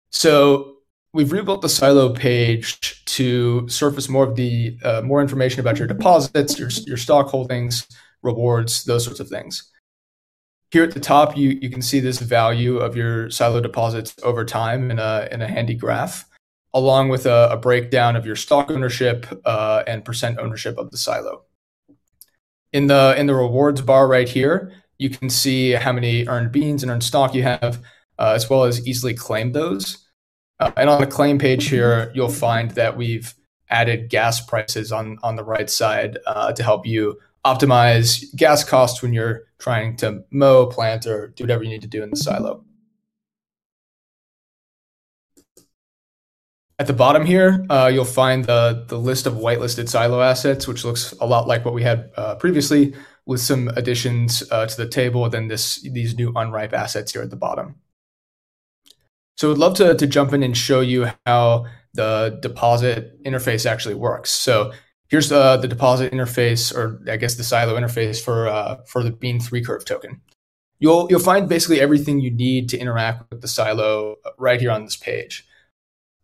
So 0.09 0.77
we've 1.13 1.31
rebuilt 1.31 1.61
the 1.61 1.69
silo 1.69 2.13
page 2.13 3.05
to 3.05 3.67
surface 3.69 4.09
more 4.09 4.25
of 4.25 4.35
the 4.35 4.77
uh, 4.83 5.01
more 5.01 5.21
information 5.21 5.61
about 5.61 5.77
your 5.79 5.87
deposits, 5.87 6.59
your 6.59 6.69
your 6.85 6.97
stalk 6.97 7.27
holdings, 7.27 7.87
rewards, 8.21 8.83
those 8.83 9.05
sorts 9.05 9.19
of 9.19 9.29
things. 9.29 9.71
Here 10.71 10.83
at 10.83 10.93
the 10.93 11.01
top, 11.01 11.35
you, 11.35 11.59
you 11.61 11.69
can 11.69 11.81
see 11.81 11.99
this 11.99 12.19
value 12.19 12.77
of 12.77 12.95
your 12.95 13.29
silo 13.29 13.59
deposits 13.59 14.15
over 14.23 14.45
time 14.45 14.89
in 14.89 14.99
a, 14.99 15.27
in 15.29 15.41
a 15.41 15.47
handy 15.47 15.75
graph, 15.75 16.25
along 16.73 17.09
with 17.09 17.25
a, 17.25 17.49
a 17.51 17.57
breakdown 17.57 18.15
of 18.15 18.25
your 18.25 18.35
stalk 18.35 18.71
ownership 18.71 19.25
uh, 19.45 19.83
and 19.87 20.05
percent 20.05 20.39
ownership 20.39 20.77
of 20.77 20.91
the 20.91 20.97
silo. 20.97 21.43
In 22.73 22.87
the 22.87 23.15
in 23.17 23.27
the 23.27 23.35
rewards 23.35 23.81
bar 23.81 24.07
right 24.07 24.29
here, 24.29 24.71
you 24.97 25.09
can 25.09 25.29
see 25.29 25.71
how 25.71 25.91
many 25.91 26.27
earned 26.27 26.51
beans 26.51 26.83
and 26.83 26.91
earned 26.91 27.03
stalk 27.03 27.33
you 27.33 27.43
have, 27.43 27.83
uh, 28.17 28.33
as 28.35 28.49
well 28.49 28.63
as 28.63 28.87
easily 28.87 29.13
claim 29.13 29.51
those. 29.51 30.07
Uh, 30.59 30.71
and 30.77 30.89
on 30.89 31.01
the 31.01 31.07
claim 31.07 31.39
page 31.39 31.67
here, 31.67 32.11
you'll 32.15 32.29
find 32.29 32.71
that 32.71 32.95
we've 32.95 33.33
added 33.69 34.09
gas 34.09 34.39
prices 34.39 34.91
on 34.91 35.17
on 35.23 35.35
the 35.35 35.43
right 35.43 35.69
side 35.69 36.17
uh, 36.27 36.53
to 36.53 36.63
help 36.63 36.85
you 36.85 37.19
optimize 37.45 38.23
gas 38.35 38.63
costs 38.63 39.01
when 39.01 39.13
you're 39.13 39.43
trying 39.59 39.95
to 39.97 40.23
mow, 40.31 40.67
plant, 40.67 41.05
or 41.05 41.29
do 41.29 41.43
whatever 41.43 41.63
you 41.63 41.69
need 41.69 41.81
to 41.81 41.87
do 41.87 42.03
in 42.03 42.11
the 42.11 42.15
silo. 42.15 42.63
At 46.81 46.87
the 46.87 46.93
bottom 46.93 47.27
here, 47.27 47.63
uh, 47.69 47.91
you'll 47.93 48.05
find 48.05 48.43
the, 48.43 48.85
the 48.87 48.97
list 48.97 49.27
of 49.27 49.35
whitelisted 49.35 49.87
silo 49.87 50.19
assets, 50.19 50.67
which 50.67 50.83
looks 50.83 51.11
a 51.21 51.27
lot 51.27 51.47
like 51.47 51.63
what 51.63 51.75
we 51.75 51.83
had 51.83 52.09
uh, 52.17 52.33
previously, 52.33 52.95
with 53.27 53.39
some 53.39 53.67
additions 53.75 54.41
uh, 54.49 54.65
to 54.65 54.77
the 54.77 54.87
table, 54.87 55.29
then 55.29 55.47
this 55.47 55.79
these 55.83 56.15
new 56.15 56.33
unripe 56.35 56.73
assets 56.73 57.11
here 57.13 57.21
at 57.21 57.29
the 57.29 57.35
bottom. 57.35 57.75
So 59.37 59.51
I'd 59.51 59.59
love 59.59 59.75
to, 59.75 59.93
to 59.93 60.07
jump 60.07 60.33
in 60.33 60.41
and 60.41 60.57
show 60.57 60.81
you 60.81 61.11
how 61.27 61.67
the 61.93 62.39
deposit 62.41 63.23
interface 63.23 63.69
actually 63.69 63.93
works. 63.93 64.31
So 64.31 64.71
here's 65.07 65.31
uh, 65.31 65.57
the 65.57 65.67
deposit 65.67 66.11
interface, 66.11 66.75
or 66.75 66.99
I 67.07 67.17
guess 67.17 67.35
the 67.35 67.43
silo 67.43 67.79
interface 67.79 68.19
for 68.19 68.47
uh, 68.47 68.77
for 68.87 69.03
the 69.03 69.11
Bean 69.11 69.39
three 69.39 69.63
curve 69.63 69.85
token. 69.85 70.19
You'll 70.79 71.05
you'll 71.11 71.19
find 71.19 71.47
basically 71.47 71.79
everything 71.79 72.21
you 72.21 72.31
need 72.31 72.69
to 72.69 72.79
interact 72.79 73.29
with 73.29 73.41
the 73.41 73.47
silo 73.47 74.15
right 74.39 74.59
here 74.59 74.71
on 74.71 74.85
this 74.85 74.97
page 74.97 75.45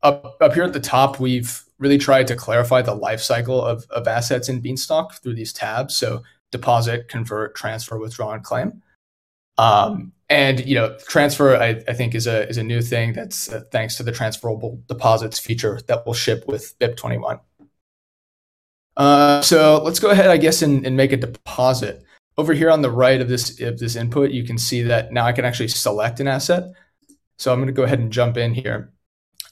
up 0.03 0.37
up 0.41 0.53
here 0.53 0.63
at 0.63 0.73
the 0.73 0.79
top, 0.79 1.19
we've 1.19 1.63
really 1.79 1.97
tried 1.97 2.27
to 2.27 2.35
clarify 2.35 2.81
the 2.81 2.95
life 2.95 3.21
cycle 3.21 3.61
of, 3.61 3.85
of 3.91 4.07
assets 4.07 4.49
in 4.49 4.59
Beanstalk 4.61 5.21
through 5.21 5.35
these 5.35 5.53
tabs. 5.53 5.95
So 5.95 6.23
deposit, 6.51 7.07
convert, 7.07 7.55
transfer, 7.55 7.97
withdraw, 7.97 8.33
and 8.33 8.43
claim. 8.43 8.81
Um, 9.57 10.13
and 10.29 10.65
you 10.65 10.75
know, 10.75 10.97
transfer 11.07 11.55
I, 11.55 11.81
I, 11.87 11.93
think 11.93 12.13
is 12.13 12.27
a 12.27 12.47
is 12.47 12.57
a 12.57 12.63
new 12.63 12.81
thing 12.81 13.13
that's 13.13 13.51
uh, 13.51 13.63
thanks 13.71 13.95
to 13.97 14.03
the 14.03 14.11
transferable 14.11 14.81
deposits 14.87 15.39
feature 15.39 15.79
that 15.87 16.05
will 16.05 16.13
ship 16.13 16.45
with 16.47 16.77
BIP 16.79 16.95
21. 16.95 17.39
Uh, 18.97 19.41
so 19.41 19.81
let's 19.83 19.99
go 19.99 20.09
ahead, 20.09 20.29
I 20.29 20.37
guess, 20.37 20.61
and, 20.61 20.85
and 20.85 20.97
make 20.97 21.11
a 21.11 21.17
deposit. 21.17 22.03
Over 22.37 22.53
here 22.53 22.69
on 22.69 22.81
the 22.81 22.91
right 22.91 23.19
of 23.21 23.29
this 23.29 23.59
of 23.61 23.79
this 23.79 23.95
input, 23.95 24.31
you 24.31 24.43
can 24.43 24.57
see 24.57 24.83
that 24.83 25.11
now 25.11 25.25
I 25.25 25.31
can 25.31 25.45
actually 25.45 25.69
select 25.69 26.19
an 26.19 26.27
asset. 26.27 26.71
So 27.37 27.51
I'm 27.51 27.59
going 27.59 27.67
to 27.67 27.73
go 27.73 27.83
ahead 27.83 27.99
and 27.99 28.11
jump 28.11 28.37
in 28.37 28.53
here. 28.53 28.91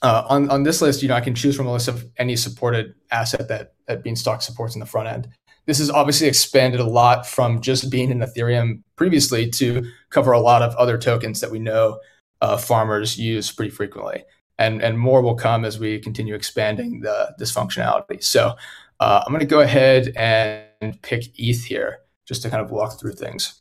Uh, 0.02 0.24
on, 0.28 0.50
on 0.50 0.62
this 0.62 0.82
list, 0.82 1.02
you 1.02 1.08
know, 1.08 1.14
I 1.14 1.20
can 1.20 1.34
choose 1.34 1.56
from 1.56 1.66
a 1.66 1.72
list 1.72 1.88
of 1.88 2.06
any 2.18 2.36
supported 2.36 2.94
asset 3.10 3.48
that, 3.48 3.74
that 3.86 4.02
Beanstalk 4.02 4.42
supports 4.42 4.74
in 4.74 4.80
the 4.80 4.86
front 4.86 5.08
end. 5.08 5.28
This 5.66 5.78
has 5.78 5.90
obviously 5.90 6.28
expanded 6.28 6.80
a 6.80 6.84
lot 6.84 7.26
from 7.26 7.60
just 7.60 7.90
being 7.90 8.10
in 8.10 8.20
Ethereum 8.20 8.82
previously 8.94 9.50
to 9.50 9.84
cover 10.10 10.32
a 10.32 10.40
lot 10.40 10.62
of 10.62 10.74
other 10.76 10.96
tokens 10.96 11.40
that 11.40 11.50
we 11.50 11.58
know 11.58 11.98
uh, 12.40 12.56
farmers 12.56 13.18
use 13.18 13.50
pretty 13.50 13.70
frequently. 13.70 14.24
And, 14.58 14.80
and 14.82 14.98
more 14.98 15.22
will 15.22 15.34
come 15.34 15.64
as 15.64 15.78
we 15.78 15.98
continue 15.98 16.34
expanding 16.34 17.00
the, 17.00 17.34
this 17.38 17.52
functionality. 17.52 18.22
So 18.22 18.54
uh, 19.00 19.22
I'm 19.26 19.32
going 19.32 19.40
to 19.40 19.46
go 19.46 19.60
ahead 19.60 20.12
and 20.16 21.00
pick 21.02 21.24
ETH 21.36 21.64
here 21.64 21.98
just 22.26 22.42
to 22.42 22.50
kind 22.50 22.62
of 22.62 22.70
walk 22.70 22.98
through 22.98 23.12
things. 23.12 23.60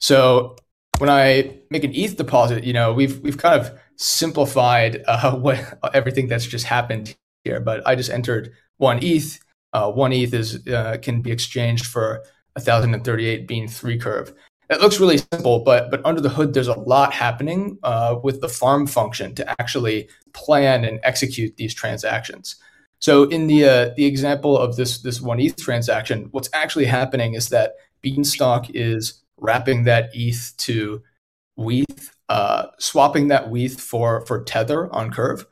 So 0.00 0.56
when 0.98 1.10
I 1.10 1.58
make 1.70 1.84
an 1.84 1.94
ETH 1.94 2.16
deposit, 2.16 2.64
you 2.64 2.72
know, 2.72 2.92
we've 2.92 3.20
we've 3.20 3.38
kind 3.38 3.60
of 3.60 3.78
simplified 3.98 5.02
uh, 5.06 5.36
what 5.36 5.78
everything 5.92 6.28
that's 6.28 6.46
just 6.46 6.64
happened 6.64 7.14
here. 7.44 7.60
But 7.60 7.86
I 7.86 7.94
just 7.94 8.10
entered 8.10 8.52
one 8.78 9.00
ETH. 9.02 9.38
Uh, 9.74 9.92
one 9.92 10.12
ETH 10.12 10.32
is 10.32 10.66
uh, 10.68 10.96
can 11.02 11.20
be 11.20 11.30
exchanged 11.30 11.86
for 11.86 12.22
1,038 12.54 13.46
bean 13.46 13.68
three 13.68 13.98
curve. 13.98 14.32
It 14.70 14.80
looks 14.80 15.00
really 15.00 15.18
simple, 15.18 15.60
but 15.60 15.90
but 15.90 16.04
under 16.04 16.20
the 16.20 16.28
hood, 16.28 16.54
there's 16.54 16.68
a 16.68 16.78
lot 16.78 17.12
happening 17.12 17.78
uh, 17.82 18.16
with 18.22 18.40
the 18.40 18.48
farm 18.48 18.86
function 18.86 19.34
to 19.34 19.60
actually 19.60 20.08
plan 20.32 20.84
and 20.84 21.00
execute 21.02 21.56
these 21.56 21.74
transactions. 21.74 22.56
So 23.00 23.24
in 23.24 23.46
the 23.46 23.64
uh, 23.64 23.90
the 23.96 24.06
example 24.06 24.58
of 24.58 24.76
this 24.76 24.98
this 24.98 25.20
one 25.20 25.40
ETH 25.40 25.56
transaction, 25.56 26.28
what's 26.32 26.50
actually 26.52 26.86
happening 26.86 27.34
is 27.34 27.48
that 27.50 27.74
Beanstalk 28.02 28.70
is 28.74 29.22
wrapping 29.38 29.84
that 29.84 30.10
ETH 30.12 30.54
to 30.58 31.02
WETH 31.56 32.17
uh, 32.28 32.66
swapping 32.78 33.28
that 33.28 33.50
WETH 33.50 33.80
for 33.80 34.24
for 34.26 34.42
tether 34.44 34.92
on 34.94 35.10
Curve, 35.10 35.46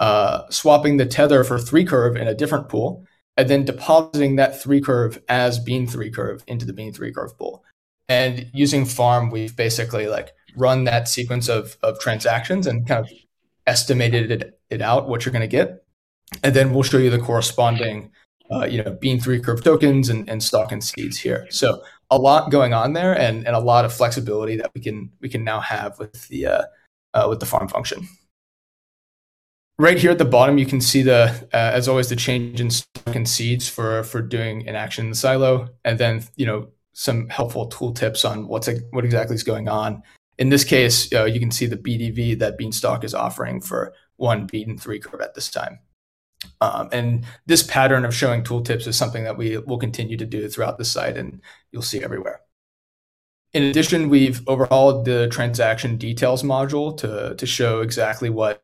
uh, 0.00 0.42
swapping 0.50 0.96
the 0.96 1.06
tether 1.06 1.44
for 1.44 1.58
three 1.58 1.84
curve 1.84 2.16
in 2.16 2.28
a 2.28 2.34
different 2.34 2.68
pool, 2.68 3.04
and 3.36 3.48
then 3.48 3.64
depositing 3.64 4.36
that 4.36 4.60
three 4.60 4.80
curve 4.80 5.22
as 5.28 5.58
bean 5.58 5.86
three 5.86 6.10
curve 6.10 6.42
into 6.46 6.66
the 6.66 6.72
bean 6.72 6.92
three 6.92 7.12
curve 7.12 7.36
pool. 7.38 7.64
And 8.08 8.50
using 8.54 8.84
farm, 8.86 9.30
we've 9.30 9.56
basically 9.56 10.06
like 10.08 10.32
run 10.56 10.84
that 10.84 11.08
sequence 11.08 11.48
of 11.48 11.76
of 11.82 12.00
transactions 12.00 12.66
and 12.66 12.86
kind 12.86 13.04
of 13.04 13.10
estimated 13.66 14.30
it, 14.30 14.60
it 14.70 14.80
out 14.82 15.08
what 15.08 15.24
you're 15.24 15.32
going 15.32 15.42
to 15.42 15.46
get. 15.48 15.84
and 16.42 16.54
then 16.54 16.72
we'll 16.72 16.82
show 16.82 16.98
you 16.98 17.10
the 17.10 17.18
corresponding, 17.18 18.10
uh, 18.50 18.64
you 18.64 18.82
know, 18.82 18.92
bean 18.92 19.20
three 19.20 19.40
curve 19.40 19.62
tokens 19.62 20.08
and, 20.08 20.28
and 20.28 20.42
stalk 20.42 20.72
and 20.72 20.82
seeds 20.82 21.18
here. 21.18 21.46
So 21.50 21.82
a 22.10 22.18
lot 22.18 22.50
going 22.50 22.72
on 22.72 22.92
there, 22.92 23.18
and, 23.18 23.46
and 23.46 23.54
a 23.54 23.60
lot 23.60 23.84
of 23.84 23.92
flexibility 23.92 24.56
that 24.56 24.70
we 24.74 24.80
can 24.80 25.10
we 25.20 25.28
can 25.28 25.44
now 25.44 25.60
have 25.60 25.98
with 25.98 26.28
the 26.28 26.46
uh, 26.46 26.62
uh, 27.14 27.26
with 27.28 27.40
the 27.40 27.46
farm 27.46 27.68
function. 27.68 28.08
Right 29.78 29.98
here 29.98 30.10
at 30.10 30.18
the 30.18 30.24
bottom, 30.24 30.58
you 30.58 30.66
can 30.66 30.80
see 30.80 31.02
the 31.02 31.30
uh, 31.52 31.56
as 31.56 31.88
always 31.88 32.08
the 32.08 32.16
change 32.16 32.60
in 32.60 32.70
stalk 32.70 33.14
and 33.14 33.28
seeds 33.28 33.68
for 33.68 34.02
for 34.04 34.22
doing 34.22 34.66
an 34.68 34.74
action 34.74 35.06
in 35.06 35.10
the 35.10 35.16
silo, 35.16 35.68
and 35.84 35.98
then 35.98 36.24
you 36.36 36.46
know 36.46 36.68
some 36.94 37.28
helpful 37.28 37.66
tool 37.66 37.92
tips 37.92 38.24
on 38.24 38.48
what's 38.48 38.68
what 38.90 39.04
exactly 39.04 39.34
is 39.34 39.44
going 39.44 39.68
on. 39.68 40.02
In 40.38 40.48
this 40.48 40.64
case, 40.64 41.12
uh, 41.12 41.24
you 41.24 41.40
can 41.40 41.50
see 41.50 41.66
the 41.66 41.76
BDV 41.76 42.38
that 42.38 42.56
Beanstalk 42.58 43.04
is 43.04 43.14
offering 43.14 43.60
for 43.60 43.92
one 44.16 44.46
bean 44.46 44.78
three 44.78 44.98
curve 44.98 45.20
at 45.20 45.34
this 45.34 45.50
time. 45.50 45.78
Um, 46.60 46.88
and 46.92 47.24
this 47.46 47.62
pattern 47.62 48.04
of 48.04 48.14
showing 48.14 48.42
tooltips 48.42 48.86
is 48.86 48.96
something 48.96 49.24
that 49.24 49.36
we 49.36 49.58
will 49.58 49.78
continue 49.78 50.16
to 50.16 50.26
do 50.26 50.48
throughout 50.48 50.78
the 50.78 50.84
site 50.84 51.16
and 51.16 51.40
you'll 51.72 51.82
see 51.82 52.02
everywhere. 52.02 52.40
In 53.54 53.62
addition, 53.62 54.08
we've 54.08 54.46
overhauled 54.46 55.04
the 55.04 55.28
transaction 55.28 55.96
details 55.96 56.42
module 56.42 56.96
to, 56.98 57.34
to 57.34 57.46
show 57.46 57.80
exactly 57.80 58.28
what 58.30 58.62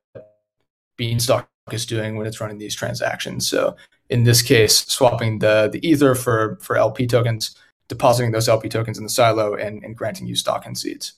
Beanstalk 0.96 1.48
is 1.72 1.86
doing 1.86 2.16
when 2.16 2.26
it's 2.26 2.40
running 2.40 2.58
these 2.58 2.74
transactions. 2.74 3.48
So 3.48 3.76
in 4.10 4.24
this 4.24 4.42
case, 4.42 4.84
swapping 4.86 5.38
the, 5.38 5.70
the 5.72 5.86
Ether 5.86 6.14
for, 6.14 6.58
for 6.60 6.76
LP 6.76 7.06
tokens, 7.06 7.56
depositing 7.88 8.32
those 8.32 8.48
LP 8.48 8.68
tokens 8.68 8.98
in 8.98 9.04
the 9.04 9.10
silo, 9.10 9.54
and, 9.54 9.82
and 9.82 9.96
granting 9.96 10.26
you 10.26 10.36
stalk 10.36 10.66
and 10.66 10.76
seeds. 10.76 11.14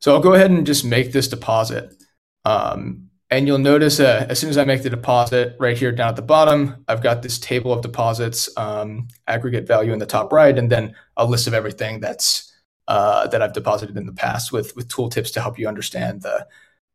So 0.00 0.14
I'll 0.14 0.22
go 0.22 0.32
ahead 0.32 0.50
and 0.50 0.66
just 0.66 0.84
make 0.84 1.12
this 1.12 1.28
deposit. 1.28 2.02
Um, 2.46 3.09
and 3.30 3.46
you'll 3.46 3.58
notice 3.58 4.00
uh, 4.00 4.26
as 4.28 4.38
soon 4.38 4.50
as 4.50 4.58
I 4.58 4.64
make 4.64 4.82
the 4.82 4.90
deposit 4.90 5.56
right 5.60 5.78
here 5.78 5.92
down 5.92 6.08
at 6.08 6.16
the 6.16 6.22
bottom, 6.22 6.84
I've 6.88 7.02
got 7.02 7.22
this 7.22 7.38
table 7.38 7.72
of 7.72 7.80
deposits, 7.80 8.50
um, 8.56 9.06
aggregate 9.28 9.68
value 9.68 9.92
in 9.92 10.00
the 10.00 10.06
top 10.06 10.32
right, 10.32 10.56
and 10.58 10.70
then 10.70 10.94
a 11.16 11.24
list 11.24 11.46
of 11.46 11.54
everything 11.54 12.00
that's 12.00 12.52
uh, 12.88 13.28
that 13.28 13.40
I've 13.40 13.52
deposited 13.52 13.96
in 13.96 14.06
the 14.06 14.12
past 14.12 14.52
with 14.52 14.74
with 14.74 14.88
tooltips 14.88 15.32
to 15.34 15.40
help 15.40 15.58
you 15.58 15.68
understand 15.68 16.22
the 16.22 16.46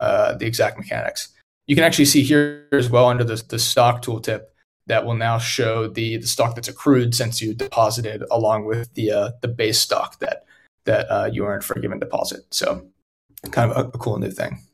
uh, 0.01 0.35
the 0.35 0.45
exact 0.45 0.77
mechanics. 0.77 1.29
You 1.67 1.75
can 1.75 1.85
actually 1.85 2.05
see 2.05 2.21
here 2.21 2.67
as 2.73 2.89
well 2.89 3.07
under 3.07 3.23
the, 3.23 3.41
the 3.47 3.57
stalk 3.57 4.03
tooltip 4.03 4.41
that 4.87 5.05
will 5.05 5.15
now 5.15 5.37
show 5.37 5.87
the 5.87 6.17
the 6.17 6.27
stalk 6.27 6.55
that's 6.55 6.67
accrued 6.67 7.15
since 7.15 7.41
you 7.41 7.53
deposited 7.53 8.23
along 8.29 8.65
with 8.65 8.93
the 8.95 9.11
uh, 9.11 9.31
the 9.41 9.47
base 9.47 9.79
stalk 9.79 10.19
that 10.19 10.43
that 10.83 11.09
uh, 11.09 11.29
you 11.31 11.45
earned 11.45 11.63
for 11.63 11.75
a 11.75 11.81
given 11.81 11.97
deposit. 11.97 12.41
So 12.51 12.85
kind 13.51 13.71
of 13.71 13.77
a, 13.77 13.89
a 13.89 13.97
cool 13.97 14.19
new 14.19 14.31
thing. 14.31 14.64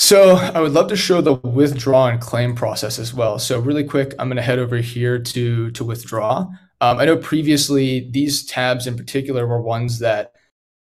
So 0.00 0.36
I 0.36 0.60
would 0.60 0.70
love 0.70 0.86
to 0.90 0.96
show 0.96 1.20
the 1.20 1.34
withdraw 1.34 2.06
and 2.06 2.20
claim 2.20 2.54
process 2.54 3.00
as 3.00 3.12
well. 3.12 3.40
So 3.40 3.58
really 3.58 3.82
quick, 3.82 4.14
I'm 4.16 4.28
going 4.28 4.36
to 4.36 4.42
head 4.42 4.60
over 4.60 4.76
here 4.76 5.18
to 5.18 5.72
to 5.72 5.84
withdraw. 5.84 6.46
Um, 6.80 6.98
I 6.98 7.04
know 7.04 7.16
previously 7.16 8.08
these 8.12 8.46
tabs 8.46 8.86
in 8.86 8.96
particular 8.96 9.44
were 9.44 9.60
ones 9.60 9.98
that 9.98 10.34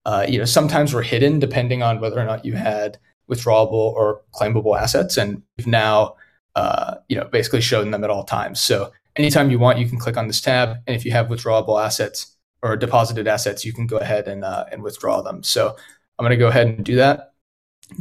uh, 0.06 0.25
you 0.30 0.39
know 0.39 0.46
sometimes 0.46 0.94
were 0.94 1.01
hidden 1.01 1.39
depending 1.39 1.84
on 1.84 2.00
whether 2.00 2.22
or 2.22 2.24
not 2.24 2.46
you 2.46 2.53
had 2.53 3.00
withdrawable 3.30 3.74
or 3.74 4.22
claimable 4.34 4.80
assets, 4.80 5.18
and 5.18 5.44
we've 5.58 5.68
now 5.68 6.15
uh, 6.56 6.96
you 7.10 7.18
know 7.18 7.25
basically 7.25 7.60
shown 7.60 7.91
them 7.91 8.06
at 8.06 8.10
all 8.10 8.24
times. 8.24 8.62
So 8.62 8.94
anytime 9.18 9.51
you 9.51 9.60
want, 9.60 9.77
you 9.77 9.89
can 9.89 10.00
click 10.00 10.15
on 10.15 10.27
this 10.27 10.39
tab, 10.39 10.77
and 10.88 10.96
if 10.96 11.03
you 11.03 11.12
have 11.12 11.27
withdrawable 11.27 11.84
assets 11.84 12.38
or 12.63 12.77
deposited 12.77 13.27
assets, 13.27 13.65
you 13.65 13.74
can 13.74 13.88
go 13.88 13.98
ahead 13.98 14.30
and 14.30 14.46
uh, 14.46 14.68
and 14.72 14.82
withdraw 14.82 15.22
them. 15.22 15.44
So 15.44 15.75
I'm 16.18 16.24
going 16.24 16.30
to 16.30 16.38
go 16.38 16.48
ahead 16.48 16.68
and 16.68 16.86
do 16.86 16.96
that 16.96 17.30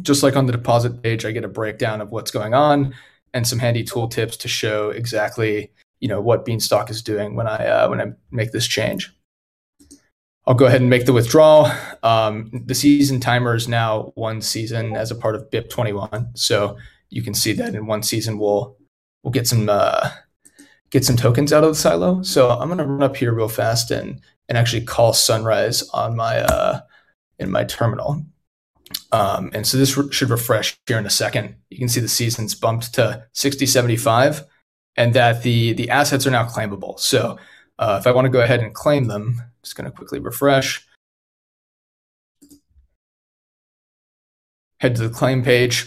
just 0.02 0.22
like 0.22 0.36
on 0.36 0.46
the 0.46 0.52
deposit 0.52 1.02
page, 1.02 1.24
I 1.24 1.32
get 1.32 1.44
a 1.44 1.48
breakdown 1.48 2.00
of 2.00 2.10
what's 2.10 2.30
going 2.30 2.54
on 2.54 2.94
and 3.32 3.46
some 3.46 3.58
handy 3.58 3.84
tooltips 3.84 4.38
to 4.38 4.48
show 4.48 4.90
exactly 4.90 5.70
you 6.00 6.08
know 6.08 6.20
what 6.20 6.44
Beanstalk 6.44 6.90
is 6.90 7.02
doing 7.02 7.36
when 7.36 7.46
I 7.46 7.66
uh, 7.66 7.88
when 7.88 8.00
I 8.00 8.12
make 8.30 8.52
this 8.52 8.66
change. 8.66 9.14
I'll 10.46 10.54
go 10.54 10.66
ahead 10.66 10.80
and 10.80 10.90
make 10.90 11.04
the 11.04 11.12
withdrawal. 11.12 11.70
Um, 12.02 12.50
the 12.66 12.74
season 12.74 13.20
timer 13.20 13.54
is 13.54 13.68
now 13.68 14.12
one 14.14 14.40
season 14.40 14.96
as 14.96 15.10
a 15.10 15.14
part 15.14 15.36
of 15.36 15.50
BIP 15.50 15.68
21, 15.68 16.30
so 16.34 16.76
you 17.10 17.22
can 17.22 17.34
see 17.34 17.52
that 17.52 17.74
in 17.74 17.86
one 17.86 18.02
season 18.02 18.38
we'll 18.38 18.76
we'll 19.22 19.30
get 19.30 19.46
some 19.46 19.68
uh, 19.68 20.10
get 20.90 21.04
some 21.04 21.16
tokens 21.16 21.52
out 21.52 21.64
of 21.64 21.70
the 21.70 21.76
silo. 21.76 22.22
So 22.22 22.50
I'm 22.50 22.68
gonna 22.68 22.86
run 22.86 23.02
up 23.02 23.16
here 23.16 23.32
real 23.32 23.48
fast 23.48 23.90
and 23.90 24.20
and 24.48 24.58
actually 24.58 24.84
call 24.84 25.12
Sunrise 25.12 25.88
on 25.90 26.16
my 26.16 26.38
uh, 26.38 26.80
in 27.38 27.50
my 27.50 27.64
terminal. 27.64 28.24
Um, 29.12 29.50
and 29.52 29.66
so 29.66 29.76
this 29.76 29.96
re- 29.96 30.10
should 30.12 30.30
refresh 30.30 30.76
here 30.86 30.98
in 30.98 31.06
a 31.06 31.10
second. 31.10 31.56
You 31.70 31.78
can 31.78 31.88
see 31.88 32.00
the 32.00 32.08
seasons 32.08 32.54
bumped 32.54 32.94
to 32.94 33.24
60, 33.32 33.66
75, 33.66 34.44
and 34.96 35.14
that 35.14 35.42
the, 35.42 35.72
the 35.72 35.90
assets 35.90 36.26
are 36.26 36.30
now 36.30 36.46
claimable. 36.46 36.98
So 36.98 37.38
uh, 37.78 37.98
if 38.00 38.06
I 38.06 38.12
want 38.12 38.26
to 38.26 38.30
go 38.30 38.40
ahead 38.40 38.60
and 38.60 38.74
claim 38.74 39.06
them, 39.06 39.36
I'm 39.40 39.52
just 39.62 39.76
going 39.76 39.90
to 39.90 39.96
quickly 39.96 40.18
refresh. 40.18 40.86
Head 44.80 44.96
to 44.96 45.08
the 45.08 45.14
claim 45.14 45.42
page 45.42 45.86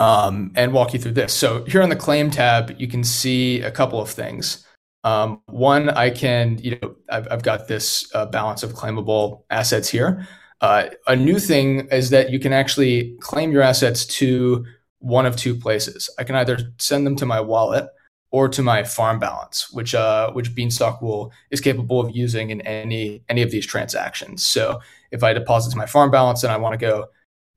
um, 0.00 0.52
and 0.54 0.72
walk 0.72 0.92
you 0.92 0.98
through 0.98 1.12
this. 1.12 1.32
So 1.32 1.64
here 1.64 1.82
on 1.82 1.88
the 1.88 1.96
claim 1.96 2.30
tab, 2.30 2.74
you 2.78 2.88
can 2.88 3.04
see 3.04 3.60
a 3.60 3.70
couple 3.70 4.00
of 4.00 4.10
things. 4.10 4.66
Um, 5.04 5.42
one, 5.46 5.90
I 5.90 6.10
can, 6.10 6.58
you 6.58 6.78
know, 6.80 6.94
I've, 7.10 7.28
I've 7.30 7.42
got 7.42 7.68
this 7.68 8.08
uh, 8.14 8.26
balance 8.26 8.62
of 8.62 8.72
claimable 8.72 9.42
assets 9.50 9.88
here. 9.88 10.26
Uh, 10.62 10.88
a 11.08 11.16
new 11.16 11.40
thing 11.40 11.88
is 11.88 12.10
that 12.10 12.30
you 12.30 12.38
can 12.38 12.52
actually 12.52 13.16
claim 13.20 13.50
your 13.50 13.62
assets 13.62 14.06
to 14.06 14.64
one 15.00 15.26
of 15.26 15.36
two 15.36 15.56
places. 15.56 16.08
I 16.20 16.24
can 16.24 16.36
either 16.36 16.58
send 16.78 17.04
them 17.04 17.16
to 17.16 17.26
my 17.26 17.40
wallet 17.40 17.88
or 18.30 18.48
to 18.48 18.62
my 18.62 18.84
farm 18.84 19.18
balance, 19.18 19.68
which 19.72 19.92
uh, 19.94 20.30
which 20.32 20.54
Beanstalk 20.54 21.02
will 21.02 21.32
is 21.50 21.60
capable 21.60 22.00
of 22.00 22.14
using 22.14 22.50
in 22.50 22.60
any 22.60 23.24
any 23.28 23.42
of 23.42 23.50
these 23.50 23.66
transactions. 23.66 24.46
So 24.46 24.80
if 25.10 25.24
I 25.24 25.32
deposit 25.32 25.70
to 25.70 25.76
my 25.76 25.86
farm 25.86 26.12
balance 26.12 26.44
and 26.44 26.52
I 26.52 26.56
want 26.56 26.74
to 26.74 26.78
go, 26.78 27.06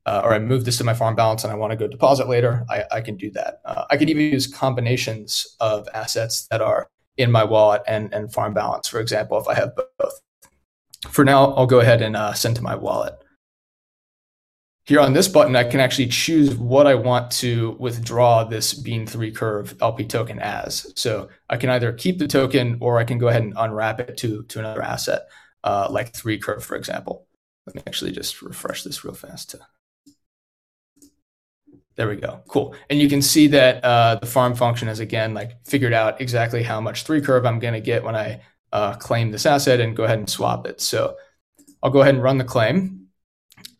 uh, 0.04 0.22
or 0.24 0.34
I 0.34 0.40
move 0.40 0.64
this 0.64 0.76
to 0.78 0.84
my 0.84 0.92
farm 0.92 1.14
balance 1.14 1.44
and 1.44 1.52
I 1.52 1.56
want 1.56 1.70
to 1.70 1.76
go 1.76 1.86
deposit 1.86 2.28
later, 2.28 2.66
I, 2.68 2.84
I 2.90 3.00
can 3.00 3.16
do 3.16 3.30
that. 3.30 3.60
Uh, 3.64 3.84
I 3.88 3.96
can 3.96 4.08
even 4.08 4.24
use 4.24 4.48
combinations 4.48 5.56
of 5.60 5.88
assets 5.94 6.48
that 6.50 6.60
are 6.60 6.88
in 7.16 7.30
my 7.30 7.44
wallet 7.44 7.82
and, 7.86 8.12
and 8.12 8.32
farm 8.32 8.52
balance, 8.52 8.88
for 8.88 8.98
example, 8.98 9.38
if 9.38 9.46
I 9.46 9.54
have 9.54 9.70
both. 9.76 10.20
For 11.10 11.24
now, 11.24 11.52
I'll 11.52 11.66
go 11.66 11.80
ahead 11.80 12.02
and 12.02 12.16
uh, 12.16 12.34
send 12.34 12.56
to 12.56 12.62
my 12.62 12.74
wallet. 12.74 13.14
Here 14.86 15.00
on 15.00 15.12
this 15.12 15.26
button, 15.26 15.56
I 15.56 15.64
can 15.64 15.80
actually 15.80 16.06
choose 16.06 16.54
what 16.54 16.86
I 16.86 16.94
want 16.94 17.32
to 17.32 17.76
withdraw 17.80 18.44
this 18.44 18.72
Bean3 18.80 19.34
curve 19.34 19.74
LP 19.80 20.04
token 20.04 20.38
as. 20.38 20.92
So 20.94 21.28
I 21.50 21.56
can 21.56 21.70
either 21.70 21.92
keep 21.92 22.18
the 22.18 22.28
token 22.28 22.78
or 22.80 22.98
I 22.98 23.04
can 23.04 23.18
go 23.18 23.26
ahead 23.26 23.42
and 23.42 23.54
unwrap 23.56 23.98
it 23.98 24.16
to, 24.18 24.44
to 24.44 24.58
another 24.60 24.82
asset, 24.82 25.22
uh, 25.64 25.88
like 25.90 26.14
3 26.14 26.38
curve, 26.38 26.64
for 26.64 26.76
example. 26.76 27.26
Let 27.66 27.74
me 27.74 27.82
actually 27.84 28.12
just 28.12 28.42
refresh 28.42 28.84
this 28.84 29.04
real 29.04 29.14
fast. 29.14 29.50
To... 29.50 29.60
There 31.96 32.08
we 32.08 32.14
go. 32.14 32.42
Cool. 32.46 32.76
And 32.88 33.00
you 33.00 33.08
can 33.08 33.22
see 33.22 33.48
that 33.48 33.82
uh, 33.82 34.14
the 34.20 34.26
farm 34.26 34.54
function 34.54 34.86
has 34.86 35.00
again 35.00 35.34
like 35.34 35.66
figured 35.66 35.94
out 35.94 36.20
exactly 36.20 36.62
how 36.62 36.80
much 36.80 37.02
3 37.02 37.22
curve 37.22 37.44
I'm 37.44 37.58
going 37.58 37.74
to 37.74 37.80
get 37.80 38.04
when 38.04 38.14
I 38.14 38.40
uh, 38.76 38.94
claim 38.96 39.30
this 39.30 39.46
asset 39.46 39.80
and 39.80 39.96
go 39.96 40.04
ahead 40.04 40.18
and 40.18 40.28
swap 40.28 40.66
it. 40.66 40.82
So 40.82 41.16
I'll 41.82 41.90
go 41.90 42.02
ahead 42.02 42.14
and 42.14 42.22
run 42.22 42.36
the 42.36 42.44
claim. 42.44 43.06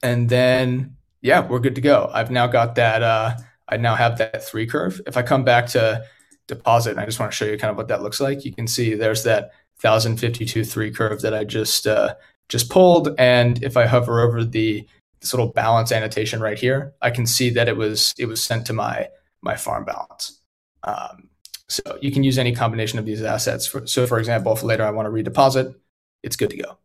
And 0.03 0.27
then, 0.27 0.97
yeah, 1.21 1.47
we're 1.47 1.61
good 1.61 1.75
to 1.75 1.83
go. 1.83 2.11
I've 2.15 2.31
now 2.31 2.47
got 2.47 2.77
that, 2.77 3.03
uh, 3.03 3.37
I 3.69 3.77
now 3.77 3.95
have 3.95 4.17
that 4.17 4.43
three 4.43 4.67
curve. 4.67 5.03
If 5.07 5.19
I 5.19 5.23
come 5.23 5.45
back 5.45 5.67
to 5.69 6.03
deposit, 6.47 6.97
I 6.97 7.05
just 7.05 7.21
want 7.21 7.31
to 7.31 7.37
show 7.37 7.45
you 7.45 7.59
kind 7.59 7.71
of 7.71 7.77
what 7.77 7.89
that 7.89 8.03
looks 8.03 8.23
like. 8.23 8.47
You 8.47 8.55
can 8.55 8.67
see 8.67 8.95
there's 8.95 9.23
that 9.25 9.51
1052 9.83 10.65
three 10.65 10.91
curve 10.91 11.21
that 11.21 11.35
I 11.35 11.45
just, 11.45 11.87
uh, 11.87 12.15
just 12.49 12.71
pulled. 12.71 13.15
And 13.19 13.63
if 13.63 13.77
I 13.77 13.85
hover 13.85 14.23
over 14.23 14.45
the, 14.45 14.87
this 15.21 15.35
little 15.35 15.53
balance 15.53 15.93
annotation 15.93 16.41
right 16.41 16.59
here, 16.59 16.95
I 17.03 17.11
can 17.11 17.27
see 17.27 17.51
that 17.51 17.69
it 17.69 17.77
was, 17.77 18.15
it 18.19 18.27
was 18.27 18.43
sent 18.43 18.67
to 18.69 18.73
my, 18.73 19.09
my 19.43 19.57
farm 19.57 19.85
balance. 19.85 20.41
Um, 20.85 21.26
so 21.69 21.99
you 22.01 22.13
can 22.13 22.23
use 22.23 22.39
any 22.39 22.55
combination 22.55 22.99
of 22.99 23.05
these 23.05 23.23
assets. 23.23 23.67
For, 23.67 23.87
so 23.87 24.07
for 24.07 24.19
example, 24.19 24.53
if 24.53 24.63
later 24.63 24.85
I 24.85 24.91
want 24.91 25.07
to 25.07 25.11
redeposit, 25.11 25.75
it's 26.23 26.37
good 26.37 26.51
to 26.51 26.57
go. 26.57 26.79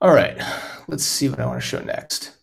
All 0.00 0.14
right, 0.14 0.40
let's 0.88 1.04
see 1.04 1.28
what 1.28 1.40
I 1.40 1.46
want 1.46 1.60
to 1.60 1.66
show 1.66 1.80
next. 1.80 2.36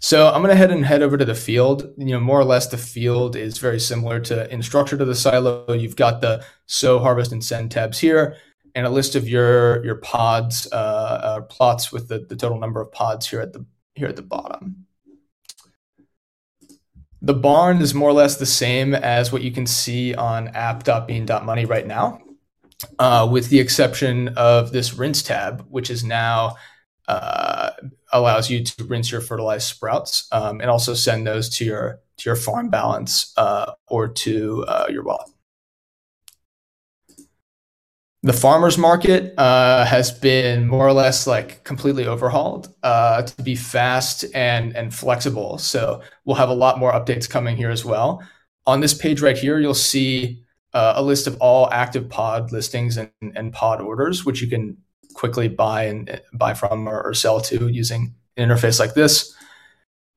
So 0.00 0.28
I'm 0.28 0.42
going 0.42 0.50
to 0.50 0.56
head 0.56 0.70
and 0.70 0.84
head 0.84 1.02
over 1.02 1.16
to 1.16 1.24
the 1.24 1.34
field. 1.34 1.92
You 1.96 2.12
know, 2.12 2.20
more 2.20 2.40
or 2.40 2.44
less 2.44 2.68
the 2.68 2.78
field 2.78 3.36
is 3.36 3.58
very 3.58 3.80
similar 3.80 4.20
to 4.20 4.50
in 4.52 4.62
structure 4.62 4.96
to 4.96 5.04
the 5.04 5.14
silo. 5.14 5.72
You've 5.72 5.96
got 5.96 6.20
the 6.20 6.44
sow, 6.66 6.98
harvest, 6.98 7.32
and 7.32 7.44
send 7.44 7.70
tabs 7.70 7.98
here, 7.98 8.36
and 8.74 8.86
a 8.86 8.90
list 8.90 9.14
of 9.14 9.28
your 9.28 9.84
your 9.84 9.96
pods, 9.96 10.66
uh, 10.72 10.74
uh, 10.74 11.40
plots 11.42 11.92
with 11.92 12.08
the, 12.08 12.20
the 12.20 12.36
total 12.36 12.58
number 12.58 12.80
of 12.80 12.92
pods 12.92 13.28
here 13.28 13.40
at 13.40 13.52
the 13.52 13.64
here 13.94 14.08
at 14.08 14.16
the 14.16 14.22
bottom. 14.22 14.86
The 17.28 17.34
barn 17.34 17.82
is 17.82 17.92
more 17.92 18.08
or 18.08 18.14
less 18.14 18.38
the 18.38 18.46
same 18.46 18.94
as 18.94 19.30
what 19.30 19.42
you 19.42 19.50
can 19.50 19.66
see 19.66 20.14
on 20.14 20.48
app.bean.money 20.48 21.66
right 21.66 21.86
now, 21.86 22.22
uh, 22.98 23.28
with 23.30 23.50
the 23.50 23.60
exception 23.60 24.28
of 24.28 24.72
this 24.72 24.94
rinse 24.94 25.22
tab, 25.22 25.66
which 25.68 25.90
is 25.90 26.02
now 26.02 26.56
uh, 27.06 27.72
allows 28.14 28.48
you 28.48 28.64
to 28.64 28.84
rinse 28.84 29.12
your 29.12 29.20
fertilized 29.20 29.68
sprouts 29.68 30.26
um, 30.32 30.62
and 30.62 30.70
also 30.70 30.94
send 30.94 31.26
those 31.26 31.50
to 31.50 31.66
your 31.66 32.00
to 32.16 32.30
your 32.30 32.34
farm 32.34 32.70
balance 32.70 33.34
uh, 33.36 33.72
or 33.88 34.08
to 34.08 34.64
uh, 34.66 34.86
your 34.88 35.04
wallet. 35.04 35.28
The 38.24 38.32
farmers 38.32 38.76
market 38.76 39.32
uh, 39.38 39.84
has 39.84 40.10
been 40.10 40.66
more 40.66 40.86
or 40.86 40.92
less 40.92 41.26
like 41.26 41.62
completely 41.62 42.06
overhauled 42.06 42.74
uh, 42.82 43.22
to 43.22 43.42
be 43.42 43.54
fast 43.54 44.24
and 44.34 44.74
and 44.74 44.92
flexible. 44.92 45.56
So 45.58 46.02
we'll 46.24 46.36
have 46.36 46.48
a 46.48 46.54
lot 46.54 46.78
more 46.80 46.92
updates 46.92 47.30
coming 47.30 47.56
here 47.56 47.70
as 47.70 47.84
well. 47.84 48.22
On 48.66 48.80
this 48.80 48.92
page 48.92 49.22
right 49.22 49.38
here, 49.38 49.60
you'll 49.60 49.72
see 49.72 50.42
uh, 50.74 50.94
a 50.96 51.02
list 51.02 51.28
of 51.28 51.36
all 51.40 51.70
active 51.72 52.08
pod 52.08 52.50
listings 52.50 52.96
and, 52.96 53.10
and 53.20 53.52
pod 53.52 53.80
orders, 53.80 54.26
which 54.26 54.42
you 54.42 54.48
can 54.48 54.76
quickly 55.14 55.48
buy 55.48 55.84
and 55.84 56.20
buy 56.32 56.54
from 56.54 56.88
or, 56.88 57.00
or 57.00 57.14
sell 57.14 57.40
to 57.40 57.68
using 57.68 58.14
an 58.36 58.48
interface 58.48 58.80
like 58.80 58.94
this. 58.94 59.34